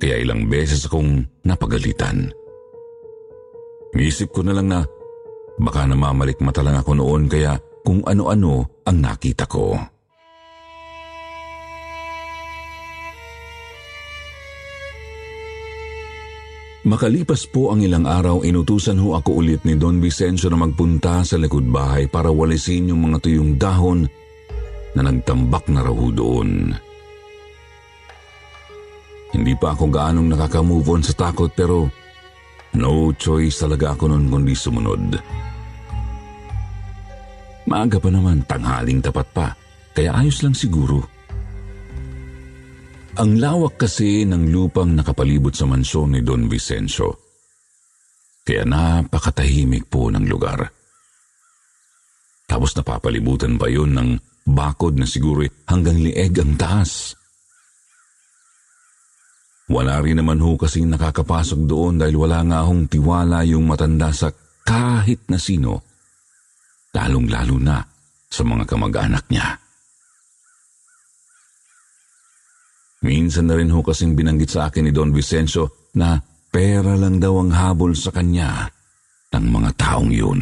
Kaya 0.00 0.20
ilang 0.20 0.48
beses 0.48 0.84
akong 0.84 1.24
napagalitan. 1.44 2.28
Isip 3.96 4.28
ko 4.28 4.44
na 4.44 4.52
lang 4.52 4.68
na 4.68 4.84
Baka 5.56 5.88
namamalik 5.88 6.40
mata 6.44 6.60
lang 6.60 6.76
ako 6.76 6.92
noon 7.00 7.28
kaya 7.32 7.56
kung 7.80 8.04
ano-ano 8.04 8.82
ang 8.84 8.98
nakita 9.00 9.48
ko. 9.48 9.76
Makalipas 16.86 17.50
po 17.50 17.74
ang 17.74 17.82
ilang 17.82 18.06
araw, 18.06 18.46
inutusan 18.46 19.02
ho 19.02 19.18
ako 19.18 19.42
ulit 19.42 19.66
ni 19.66 19.74
Don 19.74 19.98
Vicencio 19.98 20.46
na 20.46 20.54
magpunta 20.54 21.26
sa 21.26 21.34
likod 21.34 21.66
bahay 21.66 22.06
para 22.06 22.30
walisin 22.30 22.94
yung 22.94 23.10
mga 23.10 23.26
tuyong 23.26 23.58
dahon 23.58 24.06
na 24.94 25.02
nagtambak 25.02 25.66
na 25.66 25.82
raw 25.82 25.98
doon. 26.14 26.70
Hindi 29.34 29.52
pa 29.58 29.74
ako 29.74 29.90
gaanong 29.90 30.30
nakaka-move 30.30 30.86
on 30.86 31.02
sa 31.02 31.12
takot 31.26 31.50
pero 31.50 31.90
no 32.76 33.10
choice 33.16 33.64
talaga 33.64 33.96
ako 33.96 34.12
noon 34.12 34.28
kundi 34.28 34.52
sumunod. 34.52 35.16
Maaga 37.66 37.98
pa 37.98 38.08
naman, 38.12 38.46
tanghaling 38.46 39.02
tapat 39.02 39.26
pa, 39.34 39.50
kaya 39.90 40.14
ayos 40.14 40.44
lang 40.46 40.54
siguro. 40.54 41.02
Ang 43.16 43.40
lawak 43.40 43.80
kasi 43.80 44.28
ng 44.28 44.52
lupang 44.52 44.92
nakapalibot 44.92 45.56
sa 45.56 45.64
mansyon 45.64 46.14
ni 46.14 46.20
Don 46.20 46.46
Vicencio. 46.46 47.16
Kaya 48.46 48.62
napakatahimik 48.62 49.88
po 49.90 50.12
ng 50.12 50.28
lugar. 50.28 50.62
Tapos 52.46 52.76
napapalibutan 52.78 53.58
pa 53.58 53.66
yun 53.66 53.96
ng 53.96 54.10
bakod 54.46 54.94
na 54.94 55.08
siguro 55.08 55.42
hanggang 55.66 55.98
lieg 55.98 56.38
ang 56.38 56.54
taas. 56.54 57.18
Wala 59.66 59.98
rin 59.98 60.22
naman 60.22 60.38
ho 60.38 60.54
kasing 60.54 60.86
nakakapasok 60.86 61.66
doon 61.66 61.98
dahil 61.98 62.14
wala 62.22 62.38
nga 62.46 62.62
hong 62.62 62.86
tiwala 62.86 63.42
yung 63.42 63.66
matanda 63.66 64.14
sa 64.14 64.30
kahit 64.62 65.26
na 65.26 65.42
sino 65.42 65.82
lalong-lalo 66.94 67.58
na 67.58 67.82
sa 68.30 68.42
mga 68.46 68.62
kamag-anak 68.62 69.26
niya. 69.26 69.58
Minsan 73.02 73.50
na 73.50 73.58
rin 73.58 73.70
ho 73.74 73.82
kasing 73.82 74.14
binanggit 74.14 74.54
sa 74.54 74.70
akin 74.70 74.86
ni 74.86 74.92
Don 74.94 75.10
Vicencio 75.10 75.90
na 75.98 76.18
pera 76.50 76.94
lang 76.94 77.18
daw 77.18 77.38
ang 77.42 77.50
habol 77.50 77.92
sa 77.98 78.14
kanya 78.14 78.70
ng 79.34 79.46
mga 79.50 79.70
taong 79.76 80.10
yun. 80.14 80.40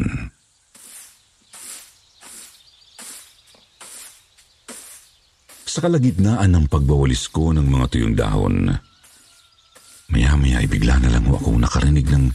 Sa 5.65 5.83
kalagitnaan 5.83 6.55
ng 6.55 6.65
pagbawalis 6.71 7.27
ko 7.27 7.51
ng 7.51 7.67
mga 7.67 7.85
tuyong 7.91 8.15
dahon, 8.15 8.71
maya-maya 10.09 10.61
ay 10.61 10.67
bigla 10.69 11.01
na 11.01 11.09
lang 11.17 11.25
ako 11.25 11.57
nakarinig 11.57 12.05
ng 12.09 12.29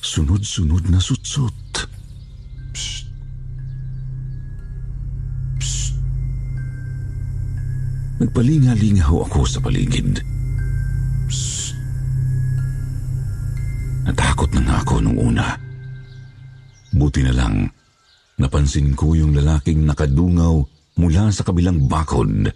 sunod-sunod 0.00 0.88
na 0.88 1.00
sutsut. 1.00 1.54
Nagpalinga-linga 8.20 9.08
ho 9.08 9.24
ako 9.24 9.48
sa 9.48 9.64
paligid. 9.64 10.20
Psst. 11.24 11.72
Natakot 14.04 14.52
na 14.52 14.60
nga 14.60 14.76
ako 14.84 15.00
nung 15.00 15.16
una. 15.16 15.56
Buti 16.92 17.24
na 17.24 17.32
lang, 17.32 17.64
napansin 18.36 18.92
ko 18.92 19.16
yung 19.16 19.32
lalaking 19.32 19.88
nakadungaw 19.88 20.60
mula 21.00 21.32
sa 21.32 21.48
kabilang 21.48 21.88
bakod. 21.88 22.52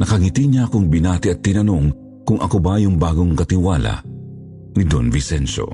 Nakangiti 0.00 0.48
niya 0.48 0.64
akong 0.64 0.88
binati 0.88 1.28
at 1.28 1.44
tinanong 1.44 1.92
kung 2.24 2.40
ako 2.40 2.56
ba 2.56 2.80
yung 2.80 2.96
bagong 2.96 3.36
katiwala 3.36 4.00
ni 4.72 4.84
Don 4.88 5.12
Vicencio. 5.12 5.68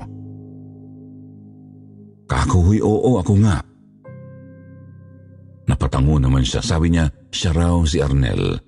Kakuhoy 2.27 2.83
oo 2.83 3.15
ako 3.23 3.33
nga. 3.39 3.63
Napatango 5.71 6.19
naman 6.19 6.43
siya. 6.43 6.59
Sabi 6.59 6.91
niya, 6.91 7.07
siya 7.31 7.55
raw 7.55 7.79
si 7.87 8.03
Arnel. 8.03 8.59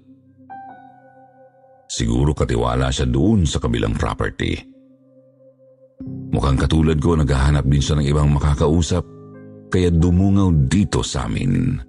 Siguro 1.92 2.32
katiwala 2.32 2.88
siya 2.88 3.12
doon 3.12 3.44
sa 3.44 3.60
kabilang 3.60 4.00
property. 4.00 4.56
Mukhang 6.32 6.56
katulad 6.56 6.96
ko, 7.04 7.20
naghahanap 7.20 7.68
din 7.68 7.84
siya 7.84 8.00
ng 8.00 8.08
ibang 8.08 8.32
makakausap, 8.32 9.04
kaya 9.68 9.92
dumungaw 9.92 10.56
dito 10.72 11.04
sa 11.04 11.28
amin. 11.28 11.89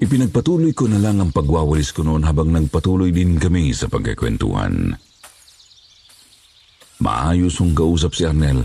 Ipinagpatuloy 0.00 0.72
ko 0.72 0.88
na 0.88 0.96
lang 0.96 1.20
ang 1.20 1.28
pagwawalis 1.28 1.92
ko 1.92 2.00
noon 2.00 2.24
habang 2.24 2.48
nagpatuloy 2.48 3.12
din 3.12 3.36
kami 3.36 3.68
sa 3.76 3.84
pagkakwentuhan. 3.84 4.96
Maayos 7.04 7.60
ang 7.60 7.76
kausap 7.76 8.16
si 8.16 8.24
Arnel. 8.24 8.64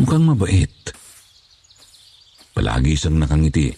Mukhang 0.00 0.24
mabait. 0.24 0.72
Palagi 2.56 2.96
siyang 2.96 3.20
nakangiti, 3.20 3.68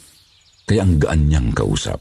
kaya 0.66 0.86
ang 0.86 1.02
gaan 1.02 1.26
niyang 1.26 1.50
kausap. 1.50 1.98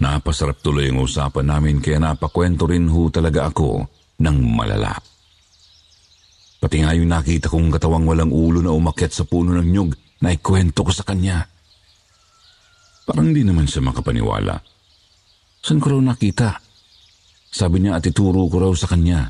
Napasarap 0.00 0.64
tuloy 0.64 0.88
ang 0.88 1.04
usapan 1.04 1.52
namin 1.52 1.84
kaya 1.84 2.00
napakwento 2.00 2.64
rin 2.64 2.88
ho 2.88 3.12
talaga 3.12 3.52
ako 3.52 3.84
ng 4.24 4.36
malala. 4.56 4.96
Pati 6.60 6.76
nga 6.80 6.96
yung 6.96 7.12
nakita 7.12 7.52
kong 7.52 7.76
katawang 7.76 8.08
walang 8.08 8.32
ulo 8.32 8.64
na 8.64 8.72
umakyat 8.72 9.12
sa 9.12 9.28
puno 9.28 9.52
ng 9.52 9.68
nyug 9.68 9.92
na 10.24 10.32
ikwento 10.32 10.80
ko 10.80 10.92
sa 10.92 11.04
kanya. 11.04 11.59
Parang 13.10 13.34
di 13.34 13.42
naman 13.42 13.66
siya 13.66 13.82
makapaniwala. 13.82 14.54
Saan 15.58 15.82
ko 15.82 15.98
raw 15.98 15.98
nakita? 15.98 16.62
Sabi 17.50 17.82
niya 17.82 17.98
at 17.98 18.06
ituro 18.06 18.46
ko 18.46 18.62
raw 18.62 18.70
sa 18.70 18.86
kanya. 18.86 19.26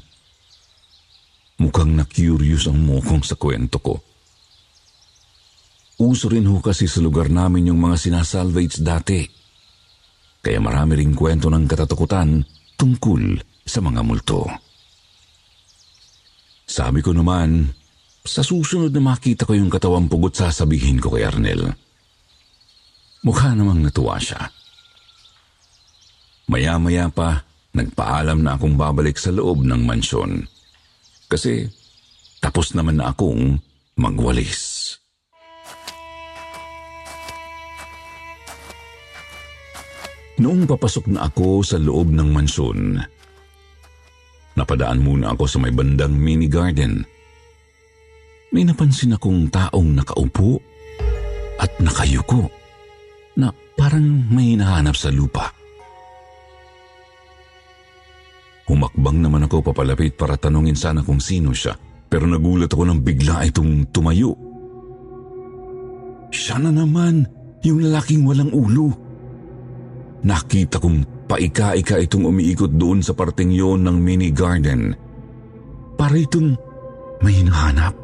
Mukhang 1.65 1.97
na-curious 1.97 2.69
ang 2.69 2.77
mukong 2.77 3.25
sa 3.25 3.41
kwento 3.41 3.81
ko. 3.81 3.97
Uso 5.97 6.28
rin 6.28 6.45
ho 6.45 6.61
kasi 6.61 6.85
sa 6.85 7.00
lugar 7.00 7.33
namin 7.33 7.73
yung 7.73 7.81
mga 7.81 7.97
sinasalvage 7.97 8.85
dati. 8.85 9.25
Kaya 10.45 10.61
marami 10.61 11.00
ring 11.00 11.17
kwento 11.17 11.49
ng 11.49 11.65
katatakutan 11.65 12.45
tungkol 12.76 13.41
sa 13.65 13.81
mga 13.81 14.04
multo. 14.04 14.45
Sabi 16.69 17.00
ko 17.00 17.17
naman, 17.17 17.65
sa 18.28 18.45
susunod 18.45 18.93
na 18.93 19.00
makita 19.00 19.49
ko 19.49 19.57
yung 19.57 19.73
katawang 19.73 20.04
pugot 20.04 20.37
sasabihin 20.37 21.00
ko 21.00 21.17
kay 21.17 21.25
Arnel. 21.25 21.90
Mukha 23.21 23.52
namang 23.52 23.85
natuwa 23.85 24.17
siya. 24.17 24.49
Maya-maya 26.49 27.13
pa, 27.13 27.45
nagpaalam 27.76 28.41
na 28.41 28.56
akong 28.56 28.80
babalik 28.80 29.21
sa 29.21 29.28
loob 29.28 29.61
ng 29.61 29.85
mansyon. 29.85 30.49
Kasi 31.28 31.69
tapos 32.41 32.73
naman 32.73 32.97
na 32.97 33.13
akong 33.13 33.61
magwalis. 34.00 34.97
Noong 40.41 40.65
papasok 40.65 41.13
na 41.13 41.28
ako 41.28 41.61
sa 41.61 41.76
loob 41.76 42.09
ng 42.17 42.33
mansyon, 42.33 42.97
napadaan 44.56 45.04
muna 45.04 45.37
ako 45.37 45.45
sa 45.45 45.61
may 45.61 45.69
bandang 45.69 46.17
mini 46.17 46.49
garden. 46.49 47.04
May 48.49 48.65
napansin 48.65 49.13
akong 49.13 49.52
taong 49.52 50.00
nakaupo 50.00 50.65
at 51.61 51.69
nakayuko 51.85 52.49
na 53.41 53.49
parang 53.75 54.29
may 54.29 54.53
hinahanap 54.53 54.93
sa 54.93 55.09
lupa. 55.09 55.49
Humakbang 58.71 59.19
naman 59.19 59.49
ako 59.49 59.73
papalapit 59.73 60.15
para 60.15 60.39
tanungin 60.39 60.79
sana 60.79 61.03
kung 61.03 61.19
sino 61.19 61.50
siya, 61.50 61.75
pero 62.07 62.29
nagulat 62.29 62.71
ako 62.71 62.83
nang 62.87 63.03
bigla 63.03 63.43
itong 63.50 63.91
tumayo. 63.91 64.31
Siya 66.31 66.63
na 66.63 66.71
naman, 66.71 67.26
yung 67.67 67.83
lalaking 67.83 68.23
walang 68.23 68.55
ulo. 68.55 68.95
Nakita 70.23 70.79
kong 70.79 71.26
paika-ika 71.26 71.99
itong 71.99 72.31
umiikot 72.31 72.71
doon 72.79 73.03
sa 73.03 73.17
parteng 73.17 73.50
yon 73.50 73.83
ng 73.83 73.97
mini 73.99 74.31
garden. 74.31 74.95
Para 75.99 76.15
itong 76.15 76.55
may 77.26 77.43
hinahanap. 77.43 77.97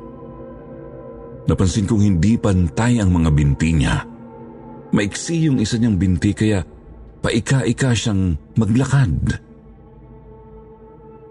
Napansin 1.46 1.86
kong 1.86 2.02
hindi 2.02 2.34
pantay 2.34 2.98
ang 2.98 3.14
mga 3.14 3.30
binti 3.30 3.70
niya. 3.70 4.15
Maiksi 4.96 5.44
yung 5.44 5.60
isa 5.60 5.76
niyang 5.76 6.00
binti 6.00 6.32
kaya 6.32 6.64
paika-ika 7.20 7.92
siyang 7.92 8.32
maglakad. 8.56 9.44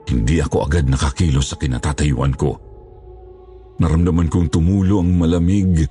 Hindi 0.06 0.38
ako 0.38 0.70
agad 0.70 0.86
nakakilos 0.86 1.50
sa 1.50 1.58
kinatatayuan 1.58 2.38
ko. 2.38 2.54
Naramdaman 3.82 4.30
kong 4.30 4.54
tumulo 4.54 5.02
ang 5.02 5.18
malamig 5.18 5.82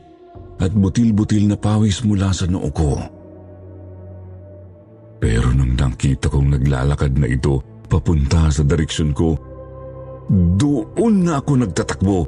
at 0.63 0.71
butil-butil 0.71 1.51
na 1.51 1.59
pawis 1.59 2.07
mula 2.07 2.31
sa 2.31 2.47
noo 2.47 2.71
ko. 2.71 2.95
Pero 5.19 5.51
nang 5.51 5.75
nakita 5.75 6.31
kong 6.31 6.55
naglalakad 6.55 7.19
na 7.19 7.27
ito 7.27 7.59
papunta 7.91 8.55
sa 8.55 8.63
direksyon 8.63 9.11
ko, 9.11 9.35
doon 10.31 11.27
na 11.27 11.43
ako 11.43 11.53
nagtatakbo. 11.59 12.19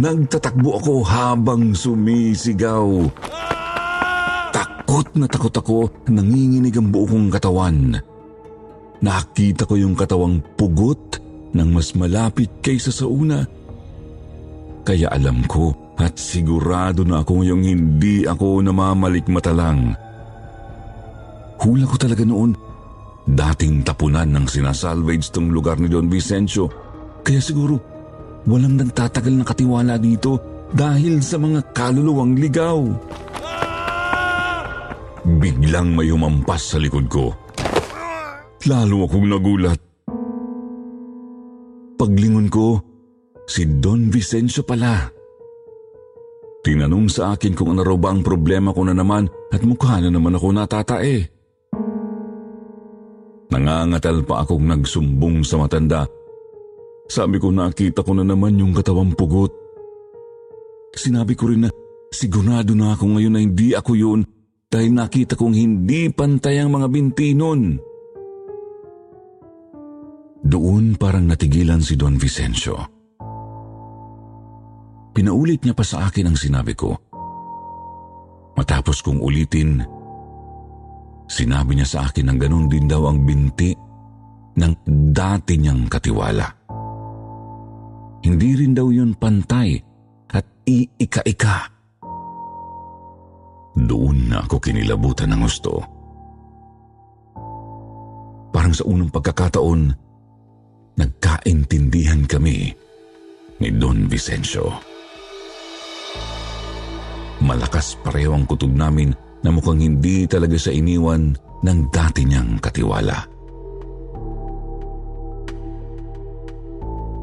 Nagtatakbo 0.00 0.80
ako 0.80 0.94
habang 1.04 1.76
sumisigaw. 1.76 2.88
Takot 4.88 5.20
na 5.20 5.28
takot 5.28 5.52
ako, 5.52 5.78
nanginginig 6.08 6.72
ang 6.80 6.88
buo 6.88 7.04
kong 7.04 7.28
katawan. 7.28 7.92
Nakita 9.04 9.68
ko 9.68 9.76
yung 9.76 9.92
katawang 9.92 10.40
pugot 10.56 11.20
ng 11.52 11.68
mas 11.76 11.92
malapit 11.92 12.48
kaysa 12.64 12.88
sa 12.88 13.04
una. 13.04 13.44
Kaya 14.88 15.12
alam 15.12 15.44
ko 15.44 15.92
at 16.00 16.16
sigurado 16.16 17.04
na 17.04 17.20
ako 17.20 17.44
yung 17.44 17.68
hindi 17.68 18.24
ako 18.24 18.64
namamalikmata 18.64 19.52
lang. 19.52 19.92
Hula 21.60 21.84
ko 21.84 21.96
talaga 22.00 22.24
noon, 22.24 22.56
dating 23.28 23.84
tapunan 23.84 24.40
ng 24.40 24.48
sinasalvage 24.48 25.28
tong 25.28 25.52
lugar 25.52 25.76
ni 25.76 25.92
Don 25.92 26.08
Vicencio. 26.08 26.64
Kaya 27.20 27.44
siguro 27.44 27.76
walang 28.48 28.80
nagtatagal 28.80 29.36
na 29.36 29.44
katiwala 29.44 30.00
dito 30.00 30.64
dahil 30.72 31.20
sa 31.20 31.36
mga 31.36 31.76
kaluluwang 31.76 32.40
ligaw. 32.40 32.80
Biglang 35.36 35.92
may 35.92 36.08
umampas 36.08 36.72
sa 36.72 36.80
likod 36.80 37.04
ko. 37.12 37.36
Lalo 38.64 39.04
akong 39.04 39.28
nagulat. 39.28 39.76
Paglingon 42.00 42.48
ko, 42.48 42.80
si 43.44 43.68
Don 43.76 44.08
Vicencio 44.08 44.64
pala. 44.64 45.04
Tinanong 46.64 47.12
sa 47.12 47.36
akin 47.36 47.52
kung 47.52 47.76
ano 47.76 47.84
raw 47.84 47.98
ba 48.00 48.08
ang 48.16 48.24
problema 48.24 48.72
ko 48.72 48.88
na 48.88 48.96
naman 48.96 49.28
at 49.52 49.60
mukha 49.60 50.00
na 50.00 50.08
naman 50.08 50.32
ako 50.32 50.48
natatae. 50.48 51.16
Nangangatal 53.52 54.24
pa 54.24 54.44
akong 54.44 54.64
nagsumbong 54.64 55.44
sa 55.44 55.60
matanda. 55.60 56.08
Sabi 57.08 57.36
ko 57.36 57.52
nakita 57.52 58.00
ko 58.00 58.16
na 58.16 58.24
naman 58.24 58.56
yung 58.56 58.72
katawang 58.72 59.12
pugot. 59.12 59.52
Sinabi 60.92 61.36
ko 61.36 61.52
rin 61.52 61.68
na 61.68 61.70
sigurado 62.12 62.72
na 62.72 62.96
ako 62.96 63.16
ngayon 63.16 63.32
na 63.32 63.40
hindi 63.44 63.72
ako 63.76 63.92
yun 63.92 64.20
dahil 64.68 64.92
nakita 64.92 65.32
kong 65.32 65.56
hindi 65.56 66.12
pantay 66.12 66.60
ang 66.60 66.76
mga 66.76 66.86
binti 66.92 67.32
nun. 67.32 67.80
Doon 70.44 70.94
parang 71.00 71.24
natigilan 71.24 71.80
si 71.80 71.96
Don 71.96 72.20
Vicencio. 72.20 72.76
Pinaulit 75.16 75.64
niya 75.64 75.74
pa 75.74 75.82
sa 75.82 76.06
akin 76.06 76.30
ang 76.30 76.38
sinabi 76.38 76.76
ko. 76.78 76.94
Matapos 78.54 79.02
kong 79.02 79.18
ulitin, 79.18 79.82
sinabi 81.26 81.74
niya 81.74 81.88
sa 81.88 81.98
akin 82.06 82.30
ng 82.30 82.38
ganun 82.38 82.66
din 82.70 82.86
daw 82.86 83.08
ang 83.08 83.24
binti 83.26 83.74
ng 84.58 84.72
dati 85.10 85.58
niyang 85.58 85.90
katiwala. 85.90 86.46
Hindi 88.22 88.50
rin 88.58 88.76
daw 88.76 88.90
yun 88.92 89.16
pantay 89.16 89.80
at 90.30 90.44
iika-ika. 90.68 91.77
Doon 93.78 94.34
na 94.34 94.42
ako 94.42 94.58
kinilabutan 94.58 95.30
ng 95.30 95.42
gusto. 95.44 95.72
Parang 98.50 98.74
sa 98.74 98.82
unang 98.88 99.12
pagkakataon, 99.12 99.94
nagkaintindihan 100.98 102.26
kami 102.26 102.74
ni 103.62 103.68
Don 103.78 104.10
Vicencio. 104.10 104.66
Malakas 107.38 107.94
pareho 108.02 108.34
ang 108.34 108.50
kutob 108.50 108.74
namin 108.74 109.14
na 109.46 109.54
mukhang 109.54 109.78
hindi 109.78 110.26
talaga 110.26 110.58
sa 110.58 110.74
iniwan 110.74 111.38
ng 111.62 111.78
dati 111.94 112.26
niyang 112.26 112.58
katiwala. 112.58 113.18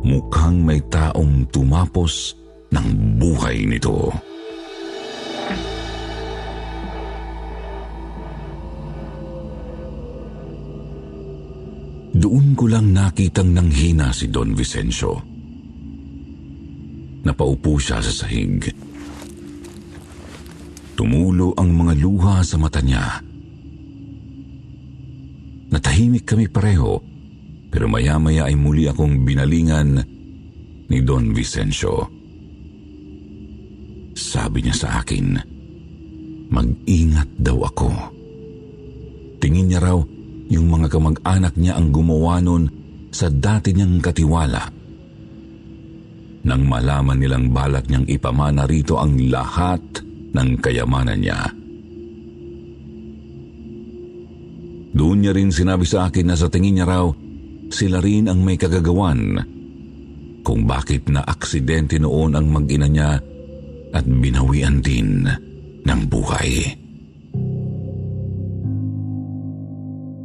Mukhang 0.06 0.62
may 0.63 0.80
taong 0.88 1.50
tumapos 1.52 2.38
ng 2.72 2.88
buhay 3.20 3.65
nito. 3.68 4.13
Doon 12.36 12.52
ko 12.52 12.67
lang 12.67 12.91
nakitang 12.91 13.56
nanghina 13.56 14.12
si 14.12 14.28
Don 14.28 14.52
Vicencio. 14.52 15.24
Napaupo 17.24 17.80
siya 17.80 18.04
sa 18.04 18.12
sahig. 18.12 18.60
Tumulo 21.00 21.56
ang 21.56 21.71
mga 21.71 21.95
luha 21.95 22.43
sa 22.43 22.60
mata 22.60 22.84
niya. 22.84 23.24
Natahimik 25.71 26.28
kami 26.28 26.52
pareho, 26.52 27.00
pero 27.71 27.88
maya-maya 27.88 28.52
ay 28.52 28.60
muli 28.60 28.91
akong 28.91 29.24
binalingan 29.24 30.04
ni 30.91 31.00
Don 31.08 31.32
Vicencio. 31.32 32.04
Sabi 34.12 34.60
niya 34.60 34.76
sa 34.76 35.00
akin, 35.00 35.39
mag-ingat 36.52 37.32
daw 37.39 37.63
ako. 37.63 37.95
Tingin 39.39 39.71
niya 39.71 39.80
raw 39.80 40.14
yung 40.50 40.68
mga 40.70 40.88
kamag-anak 40.92 41.54
niya 41.58 41.78
ang 41.78 41.90
gumawa 41.90 42.38
nun 42.42 42.70
sa 43.10 43.32
dati 43.32 43.72
niyang 43.74 43.98
katiwala. 44.04 44.64
Nang 46.46 46.64
malaman 46.70 47.18
nilang 47.18 47.50
balak 47.50 47.90
niyang 47.90 48.06
ipamana 48.06 48.70
rito 48.70 49.02
ang 49.02 49.18
lahat 49.18 49.82
ng 50.36 50.50
kayamanan 50.62 51.18
niya. 51.18 51.42
Doon 54.96 55.18
niya 55.26 55.34
rin 55.36 55.52
sinabi 55.52 55.84
sa 55.84 56.08
akin 56.08 56.30
na 56.30 56.36
sa 56.38 56.48
tingin 56.48 56.80
niya 56.80 56.88
raw, 56.88 57.10
sila 57.74 58.00
rin 58.00 58.30
ang 58.30 58.46
may 58.46 58.56
kagagawan 58.56 59.42
kung 60.46 60.70
bakit 60.70 61.10
na 61.10 61.26
aksidente 61.26 61.98
noon 61.98 62.38
ang 62.38 62.46
mag-ina 62.48 62.86
niya 62.86 63.18
at 63.92 64.06
binawian 64.06 64.78
din 64.86 65.26
ng 65.82 66.02
buhay. 66.06 66.85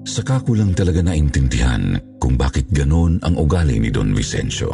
Saka 0.01 0.41
ko 0.41 0.57
lang 0.57 0.73
talaga 0.73 1.05
naintindihan 1.05 1.97
kung 2.17 2.41
bakit 2.41 2.69
ganon 2.73 3.21
ang 3.21 3.37
ugali 3.37 3.77
ni 3.77 3.93
Don 3.93 4.17
Vicencio. 4.17 4.73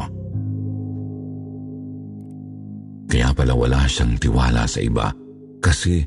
Kaya 3.07 3.31
pala 3.35 3.55
wala 3.55 3.87
siyang 3.87 4.19
tiwala 4.19 4.67
sa 4.67 4.83
iba 4.83 5.11
kasi 5.63 6.03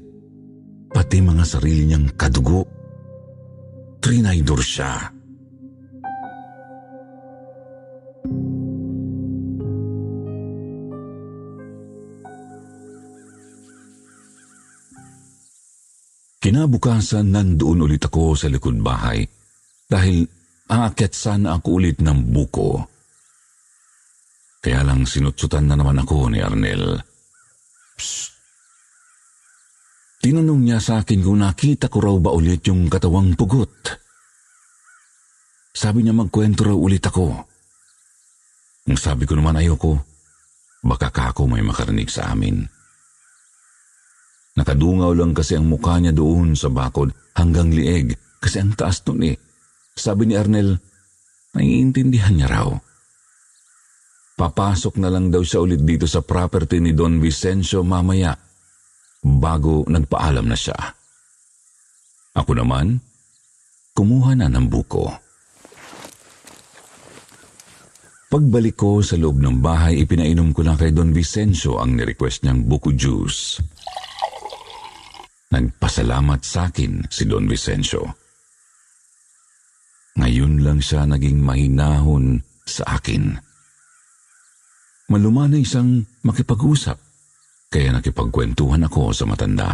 pati 0.89 1.17
mga 1.19 1.43
sarili 1.43 1.87
niyang 1.87 2.15
kadugo, 2.15 2.63
trinaydor 3.99 4.61
siya. 4.63 5.18
Kinabukasan 16.49 17.29
nandoon 17.29 17.85
ulit 17.85 18.09
ako 18.09 18.33
sa 18.33 18.49
likod 18.49 18.81
bahay 18.81 19.21
dahil 19.85 20.25
aakyat 20.65 21.13
sana 21.13 21.61
ako 21.61 21.77
ulit 21.77 22.01
ng 22.01 22.33
buko. 22.33 22.89
Kaya 24.57 24.81
lang 24.81 25.05
sinutsutan 25.05 25.69
na 25.69 25.77
naman 25.77 26.01
ako 26.01 26.33
ni 26.33 26.41
Arnel. 26.41 27.05
Psst! 27.93 28.33
Tinanong 30.25 30.65
niya 30.65 30.81
sa 30.81 31.05
akin 31.05 31.21
kung 31.21 31.37
nakita 31.37 31.85
ko 31.85 32.01
raw 32.01 32.17
ba 32.17 32.33
ulit 32.33 32.65
yung 32.65 32.89
katawang 32.89 33.37
pugot. 33.37 33.69
Sabi 35.69 36.01
niya 36.01 36.17
magkwento 36.17 36.65
raw 36.65 36.73
ulit 36.73 37.05
ako. 37.05 37.29
Ang 38.89 38.97
sabi 38.97 39.29
ko 39.29 39.37
naman 39.37 39.53
ayoko, 39.53 40.01
baka 40.81 41.13
kako 41.13 41.45
may 41.45 41.61
makarinig 41.61 42.09
sa 42.09 42.33
amin. 42.33 42.78
Nakadungaw 44.59 45.15
lang 45.15 45.31
kasi 45.31 45.55
ang 45.55 45.71
mukha 45.71 46.03
niya 46.03 46.11
doon 46.11 46.51
sa 46.51 46.67
bakod 46.67 47.15
hanggang 47.39 47.71
lieg 47.71 48.11
kasi 48.43 48.59
ang 48.59 48.75
taas 48.75 48.99
nun 49.07 49.23
eh. 49.23 49.39
Sabi 49.95 50.27
ni 50.27 50.35
Arnel, 50.35 50.75
naiintindihan 51.55 52.35
niya 52.35 52.51
raw. 52.51 52.69
Papasok 54.35 54.99
na 54.99 55.07
lang 55.07 55.31
daw 55.31 55.43
siya 55.43 55.63
ulit 55.63 55.83
dito 55.83 56.07
sa 56.07 56.19
property 56.19 56.83
ni 56.83 56.91
Don 56.91 57.23
Vicencio 57.23 57.83
mamaya 57.83 58.35
bago 59.23 59.87
nagpaalam 59.87 60.47
na 60.47 60.55
siya. 60.55 60.75
Ako 62.35 62.51
naman, 62.55 62.99
kumuha 63.95 64.35
na 64.35 64.47
ng 64.47 64.67
buko. 64.67 65.11
Pagbalik 68.29 68.77
ko 68.79 69.01
sa 69.01 69.17
loob 69.19 69.41
ng 69.41 69.59
bahay, 69.59 70.05
ipinainom 70.05 70.53
ko 70.55 70.63
lang 70.63 70.79
kay 70.79 70.95
Don 70.95 71.11
Vicencio 71.11 71.81
ang 71.81 71.99
nirequest 71.99 72.45
niyang 72.47 72.63
buko 72.63 72.95
juice. 72.95 73.59
Nagpasalamat 75.49 76.45
sa 76.45 76.69
akin 76.69 77.09
si 77.09 77.25
Don 77.25 77.49
Vicencio. 77.49 78.05
Ngayon 80.13 80.61
lang 80.61 80.77
siya 80.77 81.09
naging 81.09 81.41
mahinahon 81.41 82.37
sa 82.69 83.01
akin. 83.01 83.33
Malumanay 85.09 85.65
siyang 85.65 86.05
makipag-usap, 86.21 87.01
kaya 87.73 87.89
nakipagkwentuhan 87.89 88.85
ako 88.85 89.09
sa 89.09 89.25
matanda. 89.25 89.73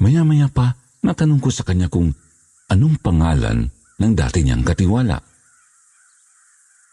Maya-maya 0.00 0.48
pa, 0.48 0.72
natanong 1.04 1.40
ko 1.44 1.52
sa 1.52 1.60
kanya 1.68 1.92
kung 1.92 2.08
anong 2.72 2.96
pangalan 3.04 3.68
ng 4.00 4.12
dati 4.16 4.40
niyang 4.48 4.64
katiwala. 4.64 5.20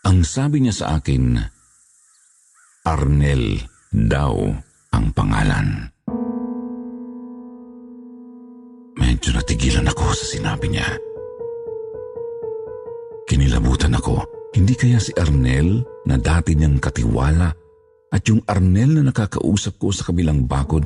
Ang 0.03 0.27
sabi 0.27 0.60
niya 0.60 0.75
sa 0.75 0.86
akin, 0.99 1.39
Arnel 2.84 3.63
daw 3.95 4.36
ang 4.91 5.06
pangalan. 5.15 5.92
Medyo 8.97 9.29
natigilan 9.34 9.88
ako 9.89 10.06
sa 10.13 10.25
sinabi 10.25 10.69
niya. 10.69 10.88
Kinilabutan 13.25 13.95
ako. 13.97 14.21
Hindi 14.53 14.77
kaya 14.77 15.01
si 15.01 15.10
Arnel 15.17 15.82
na 16.06 16.21
dati 16.21 16.53
niyang 16.53 16.77
katiwala 16.77 17.49
at 18.13 18.21
yung 18.29 18.45
Arnel 18.45 19.01
na 19.01 19.10
nakakausap 19.10 19.82
ko 19.82 19.89
sa 19.89 20.06
kabilang 20.06 20.45
bakod, 20.45 20.86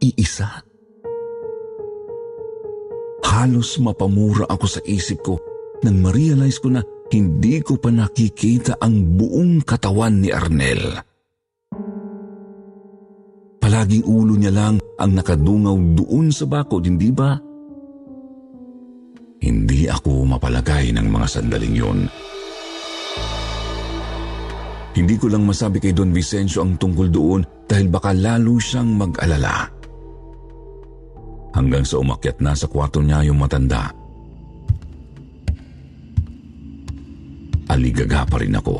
iisa. 0.00 0.64
Halos 3.20 3.76
mapamura 3.76 4.48
ako 4.48 4.64
sa 4.64 4.80
isip 4.88 5.20
ko 5.20 5.36
nang 5.84 6.00
ma-realize 6.00 6.56
ko 6.56 6.72
na 6.72 6.80
hindi 7.12 7.60
ko 7.60 7.76
pa 7.76 7.92
nakikita 7.92 8.80
ang 8.80 9.20
buong 9.20 9.60
katawan 9.60 10.24
ni 10.24 10.32
Arnel. 10.32 10.96
Palaging 13.66 14.06
ulo 14.06 14.38
niya 14.38 14.54
lang 14.54 14.78
ang 14.94 15.10
nakadungaw 15.18 15.74
doon 15.98 16.30
sa 16.30 16.46
bakod, 16.46 16.86
hindi 16.86 17.10
ba? 17.10 17.34
Hindi 19.42 19.90
ako 19.90 20.22
mapalagay 20.22 20.94
ng 20.94 21.10
mga 21.10 21.26
sandaling 21.26 21.74
yun. 21.74 22.06
Hindi 24.94 25.18
ko 25.18 25.26
lang 25.26 25.50
masabi 25.50 25.82
kay 25.82 25.90
Don 25.90 26.14
Vicencio 26.14 26.62
ang 26.62 26.78
tungkol 26.78 27.10
doon 27.10 27.42
dahil 27.66 27.90
baka 27.90 28.14
lalo 28.14 28.54
siyang 28.54 28.86
mag-alala. 29.02 29.66
Hanggang 31.58 31.82
sa 31.82 31.98
umakyat 31.98 32.38
na 32.38 32.54
sa 32.54 32.70
kwarto 32.70 33.02
niya 33.02 33.26
yung 33.26 33.42
matanda. 33.42 33.90
Aligaga 37.66 38.30
pa 38.30 38.38
rin 38.38 38.54
ako. 38.54 38.76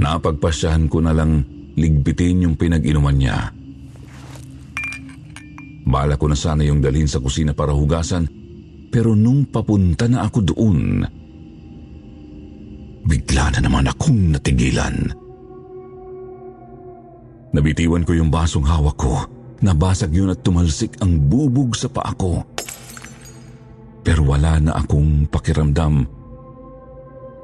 Napagpasyahan 0.00 0.88
ko 0.88 1.04
na 1.04 1.12
lang 1.12 1.55
ligpitin 1.76 2.48
yung 2.48 2.56
pinag-inuman 2.56 3.16
niya. 3.16 3.38
Bala 5.86 6.18
ko 6.18 6.26
na 6.26 6.34
sana 6.34 6.66
yung 6.66 6.82
dalhin 6.82 7.06
sa 7.06 7.22
kusina 7.22 7.54
para 7.54 7.70
hugasan, 7.70 8.26
pero 8.90 9.14
nung 9.14 9.46
papunta 9.46 10.10
na 10.10 10.26
ako 10.26 10.38
doon, 10.42 11.04
bigla 13.06 13.54
na 13.54 13.60
naman 13.62 13.86
akong 13.86 14.34
natigilan. 14.34 15.14
Nabitiwan 17.54 18.02
ko 18.02 18.12
yung 18.12 18.28
basong 18.28 18.66
hawak 18.66 18.98
ko. 18.98 19.14
Nabasag 19.64 20.12
yun 20.12 20.28
at 20.28 20.44
tumalsik 20.44 21.00
ang 21.00 21.16
bubog 21.16 21.72
sa 21.72 21.88
paa 21.88 22.12
ko. 22.12 22.44
Pero 24.04 24.28
wala 24.28 24.60
na 24.60 24.76
akong 24.76 25.24
pakiramdam. 25.32 26.04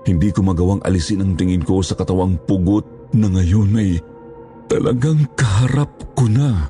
Hindi 0.03 0.29
ko 0.35 0.45
magawang 0.45 0.85
alisin 0.85 1.25
ang 1.25 1.33
tingin 1.39 1.65
ko 1.65 1.81
sa 1.81 1.97
katawang 1.97 2.37
pugot 2.45 2.85
na 3.15 3.33
ngayon 3.33 3.71
ay 3.79 4.03
talagang 4.67 5.27
kaharap 5.39 6.15
ko 6.15 6.27
na. 6.29 6.69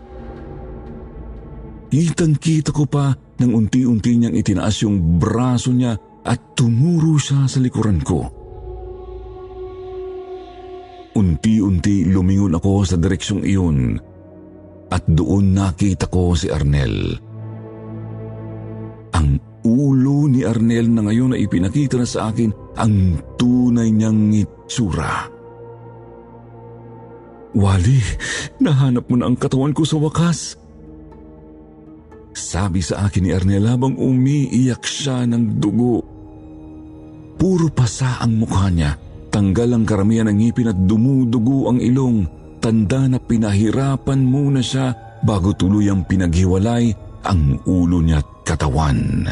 Kitang-kita 1.93 2.73
ko 2.73 2.89
pa 2.89 3.13
nang 3.37 3.53
unti-unti 3.53 4.17
niyang 4.17 4.33
itinaas 4.33 4.81
yung 4.81 5.21
braso 5.21 5.75
niya 5.77 5.93
at 6.25 6.57
tumuro 6.57 7.21
siya 7.21 7.45
sa 7.45 7.61
likuran 7.61 8.01
ko. 8.01 8.21
Unti-unti 11.13 12.09
lumingon 12.09 12.57
ako 12.57 12.89
sa 12.89 12.97
direksyong 12.97 13.45
iyon 13.45 14.01
at 14.89 15.05
doon 15.05 15.53
nakita 15.53 16.09
ko 16.09 16.33
si 16.33 16.49
Arnel. 16.49 17.13
Ang 19.13 19.29
ulo 19.69 20.33
ni 20.33 20.49
Arnel 20.49 20.89
na 20.89 21.05
ngayon 21.05 21.37
ay 21.37 21.45
ipinakita 21.45 22.01
na 22.01 22.09
sa 22.09 22.33
akin 22.33 22.49
ang 22.81 23.21
tunay 23.37 23.93
niyang 23.93 24.33
itsura. 24.33 25.42
Wally, 27.53 28.01
nahanap 28.65 29.09
mo 29.13 29.21
na 29.21 29.29
ang 29.29 29.37
katawan 29.37 29.77
ko 29.77 29.85
sa 29.85 30.01
wakas. 30.01 30.57
Sabi 32.33 32.81
sa 32.81 33.05
akin 33.09 33.29
ni 33.29 33.31
Arnel 33.33 33.69
habang 33.69 33.97
umiiyak 33.97 34.85
siya 34.89 35.29
ng 35.29 35.61
dugo. 35.61 36.01
Puro 37.37 37.69
pasa 37.69 38.23
ang 38.25 38.41
mukha 38.41 38.73
niya 38.73 38.93
Tanggal 39.33 39.73
ang 39.73 39.89
karamihan 39.89 40.29
ng 40.29 40.37
ngipin 40.37 40.69
at 40.69 40.77
dumudugo 40.77 41.73
ang 41.73 41.81
ilong. 41.81 42.29
Tanda 42.61 43.09
na 43.09 43.17
pinahirapan 43.17 44.21
muna 44.21 44.61
siya 44.61 44.93
bago 45.25 45.57
tuluyang 45.57 46.05
pinaghiwalay 46.05 46.93
ang 47.25 47.57
ulo 47.65 48.05
niya 48.05 48.21
at 48.21 48.29
katawan. 48.45 49.25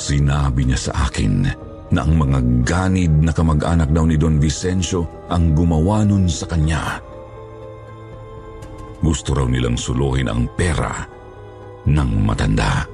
Sinabi 0.00 0.64
niya 0.64 0.80
sa 0.80 0.92
akin 1.12 1.67
na 1.88 2.04
ang 2.04 2.20
mga 2.20 2.38
ganid 2.68 3.12
na 3.24 3.32
kamag-anak 3.32 3.88
daw 3.92 4.04
ni 4.04 4.20
Don 4.20 4.36
Vicencio 4.36 5.26
ang 5.32 5.56
gumawa 5.56 6.04
nun 6.04 6.28
sa 6.28 6.44
kanya. 6.44 7.00
Gusto 8.98 9.32
raw 9.32 9.46
nilang 9.46 9.78
suluhin 9.78 10.26
ang 10.28 10.50
pera 10.58 11.06
ng 11.86 12.10
matanda. 12.26 12.84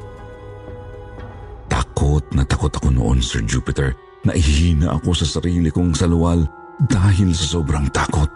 Takot 1.66 2.22
na 2.36 2.44
takot 2.44 2.70
ako 2.70 2.92
noon, 2.92 3.18
Sir 3.24 3.42
Jupiter. 3.42 3.96
Naihina 4.24 4.94
ako 4.94 5.16
sa 5.16 5.26
sarili 5.26 5.68
kong 5.72 5.96
saluwal 5.96 6.44
dahil 6.86 7.32
sa 7.32 7.58
sobrang 7.58 7.88
takot. 7.90 8.28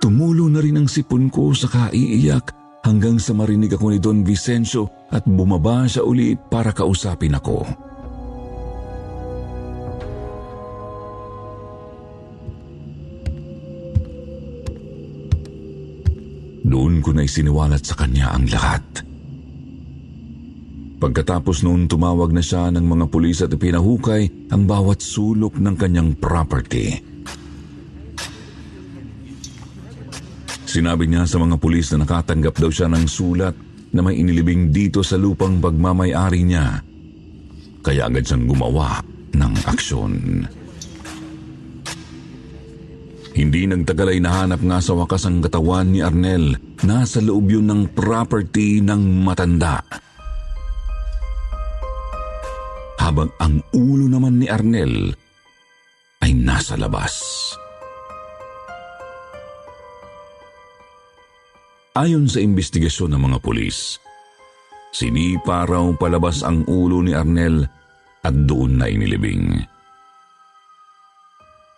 Tumulo 0.00 0.46
na 0.52 0.60
rin 0.60 0.78
ang 0.80 0.88
sipon 0.88 1.32
ko 1.32 1.50
sa 1.56 1.66
kaiiyak 1.66 2.52
hanggang 2.86 3.18
sa 3.18 3.34
marinig 3.34 3.74
ako 3.74 3.90
ni 3.90 3.98
Don 3.98 4.22
Vicencio 4.22 4.86
at 5.10 5.26
bumaba 5.26 5.88
siya 5.90 6.06
ulit 6.06 6.38
para 6.46 6.70
kausapin 6.70 7.34
ako. 7.34 7.85
Ko 17.06 17.14
na 17.14 17.22
isiniwalat 17.22 17.86
sa 17.86 17.94
kanya 17.94 18.34
ang 18.34 18.50
lahat. 18.50 18.82
Pagkatapos 20.98 21.62
noon 21.62 21.86
tumawag 21.86 22.34
na 22.34 22.42
siya 22.42 22.66
ng 22.74 22.82
mga 22.82 23.06
pulis 23.06 23.38
at 23.46 23.54
pinahukay 23.54 24.50
ang 24.50 24.66
bawat 24.66 24.98
sulok 24.98 25.54
ng 25.54 25.78
kanyang 25.78 26.18
property. 26.18 26.98
Sinabi 30.66 31.06
niya 31.06 31.30
sa 31.30 31.38
mga 31.38 31.62
pulis 31.62 31.94
na 31.94 32.02
nakatanggap 32.02 32.58
daw 32.58 32.74
siya 32.74 32.90
ng 32.90 33.06
sulat 33.06 33.54
na 33.94 34.02
may 34.02 34.18
inilibing 34.18 34.74
dito 34.74 35.06
sa 35.06 35.14
lupang 35.14 35.62
pagmamayari 35.62 36.42
niya. 36.42 36.82
Kaya 37.86 38.10
agad 38.10 38.26
siyang 38.26 38.50
gumawa 38.50 38.98
ng 39.30 39.52
aksyon. 39.62 40.42
Hindi 43.36 43.68
nagtagal 43.68 44.16
ay 44.16 44.20
nahanap 44.24 44.64
nga 44.64 44.80
sa 44.80 44.96
wakas 44.96 45.28
ang 45.28 45.44
katawan 45.44 45.92
ni 45.92 46.00
Arnel. 46.00 46.56
Nasa 46.88 47.20
loob 47.20 47.52
yun 47.52 47.68
ng 47.68 47.92
property 47.92 48.80
ng 48.80 49.20
matanda. 49.20 49.84
habang 53.06 53.30
ang 53.38 53.62
ulo 53.70 54.10
naman 54.10 54.42
ni 54.42 54.50
Arnel 54.50 55.14
ay 56.26 56.34
nasa 56.34 56.74
labas. 56.74 57.14
Ayon 61.96 62.26
sa 62.28 62.42
investigasyon 62.42 63.14
ng 63.14 63.22
mga 63.30 63.38
pulis, 63.40 63.96
sinipa 64.92 65.64
raw 65.64 65.86
palabas 65.96 66.44
ang 66.44 66.66
ulo 66.68 67.00
ni 67.00 67.16
Arnel 67.16 67.64
at 68.20 68.34
doon 68.34 68.82
na 68.82 68.90
inilibing. 68.90 69.64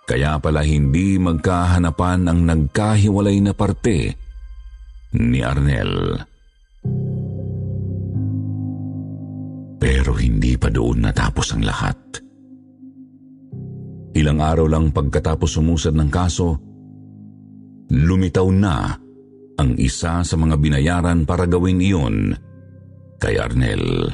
Kaya 0.09 0.41
pala 0.41 0.65
hindi 0.65 1.21
magkahanapan 1.21 2.33
ang 2.33 2.41
nagkahiwalay 2.49 3.45
na 3.45 3.53
parte 3.53 4.17
ni 5.21 5.45
Arnel. 5.45 6.17
Pero 9.77 10.17
hindi 10.17 10.57
pa 10.57 10.73
doon 10.73 11.05
natapos 11.05 11.53
ang 11.53 11.63
lahat. 11.63 11.99
Ilang 14.17 14.41
araw 14.41 14.67
lang 14.67 14.97
pagkatapos 14.97 15.61
sumusad 15.61 15.93
ng 15.93 16.09
kaso, 16.09 16.57
lumitaw 17.93 18.49
na 18.49 18.97
ang 19.61 19.71
isa 19.77 20.25
sa 20.25 20.37
mga 20.41 20.57
binayaran 20.57 21.29
para 21.29 21.45
gawin 21.45 21.85
iyon 21.85 22.33
kay 23.21 23.37
Arnel. 23.37 24.09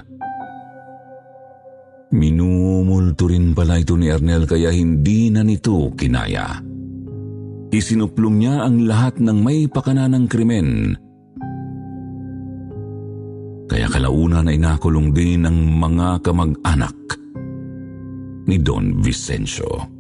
Minumulto 2.12 3.30
rin 3.30 3.56
pala 3.56 3.80
ito 3.80 3.96
ni 3.96 4.12
Arnel 4.12 4.44
kaya 4.44 4.68
hindi 4.68 5.32
na 5.32 5.40
nito 5.40 5.88
kinaya. 5.96 6.60
Isinuplong 7.72 8.36
niya 8.38 8.66
ang 8.66 8.84
lahat 8.84 9.18
ng 9.18 9.38
may 9.40 9.66
pakana 9.66 10.06
ng 10.10 10.24
krimen 10.28 10.94
kaya 13.64 13.88
kalaunan 13.88 14.46
ay 14.46 14.60
nakulong 14.60 15.10
din 15.10 15.48
ang 15.48 15.56
mga 15.56 16.20
kamag-anak 16.22 16.94
ni 18.46 18.60
Don 18.60 19.00
Vicencio. 19.02 19.90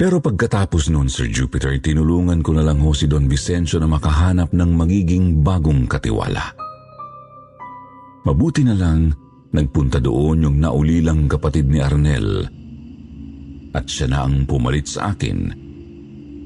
Pero 0.00 0.16
pagkatapos 0.24 0.88
noon, 0.88 1.12
Sir 1.12 1.28
Jupiter, 1.28 1.76
tinulungan 1.76 2.40
ko 2.40 2.56
na 2.56 2.64
lang 2.64 2.80
ho 2.80 2.96
si 2.96 3.04
Don 3.04 3.28
Vicencio 3.28 3.76
na 3.76 3.90
makahanap 3.90 4.56
ng 4.56 4.70
magiging 4.72 5.44
bagong 5.44 5.84
katiwala. 5.84 6.56
Mabuti 8.24 8.60
na 8.66 8.76
lang, 8.76 9.12
nagpunta 9.50 9.96
doon 9.96 10.44
yung 10.44 10.56
naulilang 10.60 11.24
kapatid 11.24 11.66
ni 11.72 11.80
Arnel. 11.80 12.44
At 13.72 13.86
siya 13.86 14.10
na 14.10 14.26
ang 14.26 14.44
pumalit 14.44 14.90
sa 14.90 15.14
akin 15.14 15.38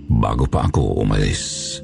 bago 0.09 0.45
pa 0.47 0.69
ako 0.69 1.03
umalis. 1.03 1.77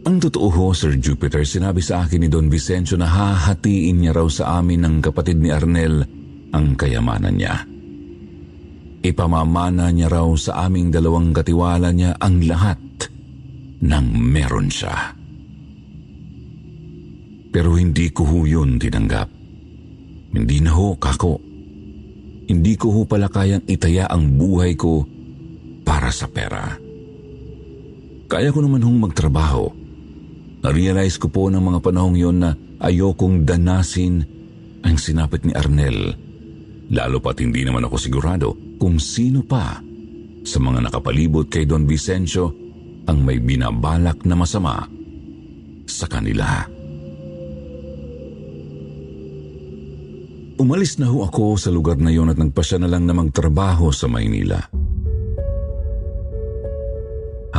Ang 0.00 0.16
totoo 0.16 0.48
ho, 0.48 0.66
Sir 0.72 0.96
Jupiter, 0.96 1.44
sinabi 1.44 1.84
sa 1.84 2.02
akin 2.02 2.24
ni 2.24 2.28
Don 2.32 2.48
Vicencio 2.48 2.96
na 2.96 3.06
hahatiin 3.06 4.00
niya 4.00 4.16
raw 4.16 4.26
sa 4.32 4.58
amin 4.58 4.80
ng 4.80 4.96
kapatid 5.04 5.38
ni 5.38 5.52
Arnel 5.52 6.02
ang 6.50 6.74
kayamanan 6.74 7.36
niya. 7.36 7.62
Ipamamana 9.00 9.92
niya 9.92 10.08
raw 10.08 10.28
sa 10.34 10.66
aming 10.66 10.88
dalawang 10.88 11.36
katiwala 11.36 11.92
niya 11.92 12.16
ang 12.16 12.42
lahat 12.42 12.80
ng 13.80 14.06
meron 14.18 14.72
siya. 14.72 15.19
Pero 17.50 17.74
hindi 17.74 18.14
ko 18.14 18.22
ho 18.26 18.46
yun 18.46 18.78
tinanggap. 18.78 19.28
Hindi 20.30 20.62
na 20.62 20.70
ho, 20.74 20.94
kako. 20.94 21.42
Hindi 22.46 22.74
ko 22.78 22.86
ho 22.94 23.00
pala 23.06 23.26
kayang 23.26 23.66
itaya 23.66 24.06
ang 24.06 24.38
buhay 24.38 24.78
ko 24.78 25.02
para 25.82 26.14
sa 26.14 26.30
pera. 26.30 26.78
Kaya 28.30 28.54
ko 28.54 28.62
naman 28.62 28.86
hong 28.86 28.98
magtrabaho 29.10 29.66
na-realize 30.60 31.18
ko 31.18 31.32
po 31.32 31.50
ng 31.50 31.58
mga 31.58 31.78
panahong 31.82 32.16
yon 32.20 32.36
na 32.38 32.54
ayokong 32.78 33.42
danasin 33.42 34.22
ang 34.84 34.96
sinapit 35.00 35.42
ni 35.42 35.52
Arnel. 35.56 36.14
Lalo 36.90 37.18
pat 37.22 37.40
hindi 37.40 37.64
naman 37.64 37.86
ako 37.86 37.96
sigurado 37.96 38.48
kung 38.76 39.00
sino 39.00 39.42
pa 39.42 39.78
sa 40.44 40.58
mga 40.58 40.90
nakapalibot 40.90 41.48
kay 41.48 41.64
Don 41.64 41.86
Vicencio 41.86 42.50
ang 43.08 43.24
may 43.24 43.40
binabalak 43.40 44.22
na 44.26 44.36
masama 44.36 44.84
sa 45.88 46.06
kanila. 46.06 46.79
Umalis 50.60 51.00
na 51.00 51.08
ho 51.08 51.24
ako 51.24 51.56
sa 51.56 51.72
lugar 51.72 51.96
na 51.96 52.12
yon 52.12 52.28
at 52.28 52.36
nagpasya 52.36 52.84
na 52.84 52.92
lang 52.92 53.08
na 53.08 53.16
magtrabaho 53.16 53.88
sa 53.88 54.12
Maynila. 54.12 54.60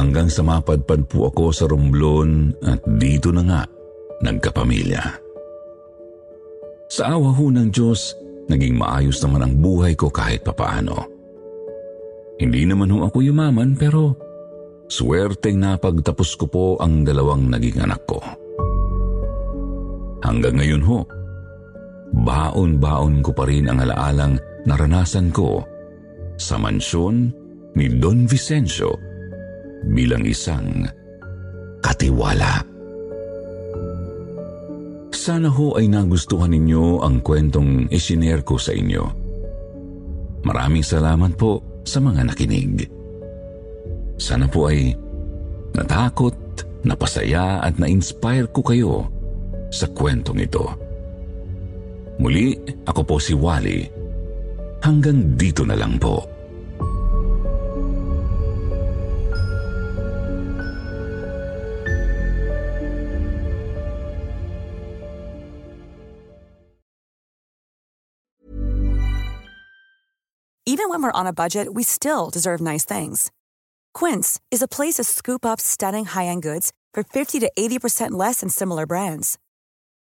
hanggang 0.02 0.32
sa 0.34 0.42
mapadpad 0.42 1.06
po 1.06 1.30
ako 1.30 1.54
sa 1.54 1.70
Romblon 1.70 2.58
at 2.66 2.82
dito 2.98 3.30
na 3.30 3.46
nga 3.46 3.62
nagkapamilya. 4.26 5.04
Sa 6.92 7.16
awa 7.16 7.32
ho 7.32 7.46
ng 7.48 7.70
Diyos, 7.72 8.18
naging 8.50 8.76
maayos 8.76 9.22
naman 9.24 9.46
ang 9.46 9.54
buhay 9.62 9.96
ko 9.96 10.12
kahit 10.12 10.44
papaano. 10.44 11.08
Hindi 12.42 12.66
naman 12.66 12.92
ho 12.92 13.06
ako 13.08 13.22
yumaman 13.22 13.78
pero 13.78 14.18
swerteng 14.90 15.62
napagtapos 15.62 16.30
ko 16.36 16.46
po 16.50 16.66
ang 16.82 17.06
dalawang 17.06 17.48
naging 17.48 17.80
anak 17.80 18.02
ko. 18.10 18.20
Hanggang 20.26 20.58
ngayon 20.58 20.84
ho, 20.84 21.06
baon-baon 22.12 23.24
ko 23.24 23.32
pa 23.32 23.48
rin 23.48 23.72
ang 23.72 23.80
alaalang 23.80 24.36
naranasan 24.68 25.32
ko 25.32 25.64
sa 26.36 26.60
mansyon 26.60 27.32
ni 27.78 27.88
Don 27.88 28.28
Vicencio 28.28 28.92
bilang 29.90 30.28
isang 30.28 30.86
katiwala. 31.82 32.62
Sana 35.12 35.54
ho 35.54 35.78
ay 35.78 35.86
nagustuhan 35.86 36.50
ninyo 36.50 37.06
ang 37.06 37.22
kwentong 37.22 37.86
isinare 37.94 38.42
ko 38.42 38.58
sa 38.58 38.74
inyo. 38.74 39.04
Maraming 40.42 40.82
salamat 40.82 41.38
po 41.38 41.62
sa 41.86 42.02
mga 42.02 42.26
nakinig. 42.26 42.90
Sana 44.18 44.50
po 44.50 44.70
ay 44.70 44.98
natakot, 45.78 46.34
napasaya 46.82 47.62
at 47.62 47.78
na-inspire 47.78 48.50
ko 48.50 48.62
kayo 48.66 48.94
sa 49.70 49.86
kwentong 49.94 50.42
ito. 50.42 50.66
Muli, 52.22 52.54
ako 52.86 53.02
po 53.02 53.16
si 53.18 53.34
Wally. 53.34 53.90
Hanggang 54.86 55.34
dito 55.34 55.66
na 55.66 55.74
lang 55.74 55.98
po. 55.98 56.22
Even 70.70 70.94
when 70.94 71.02
we're 71.02 71.12
on 71.12 71.26
a 71.26 71.34
budget, 71.34 71.74
we 71.74 71.82
still 71.82 72.30
deserve 72.30 72.62
nice 72.62 72.86
things. 72.86 73.34
Quince 73.98 74.38
is 74.54 74.62
a 74.62 74.70
place 74.70 75.02
to 75.02 75.04
scoop 75.04 75.42
up 75.42 75.58
stunning 75.58 76.06
high-end 76.06 76.46
goods 76.46 76.70
for 76.94 77.02
50 77.02 77.42
to 77.42 77.50
80% 77.58 78.12
less 78.14 78.42
than 78.42 78.50
similar 78.50 78.86
brands. 78.86 79.42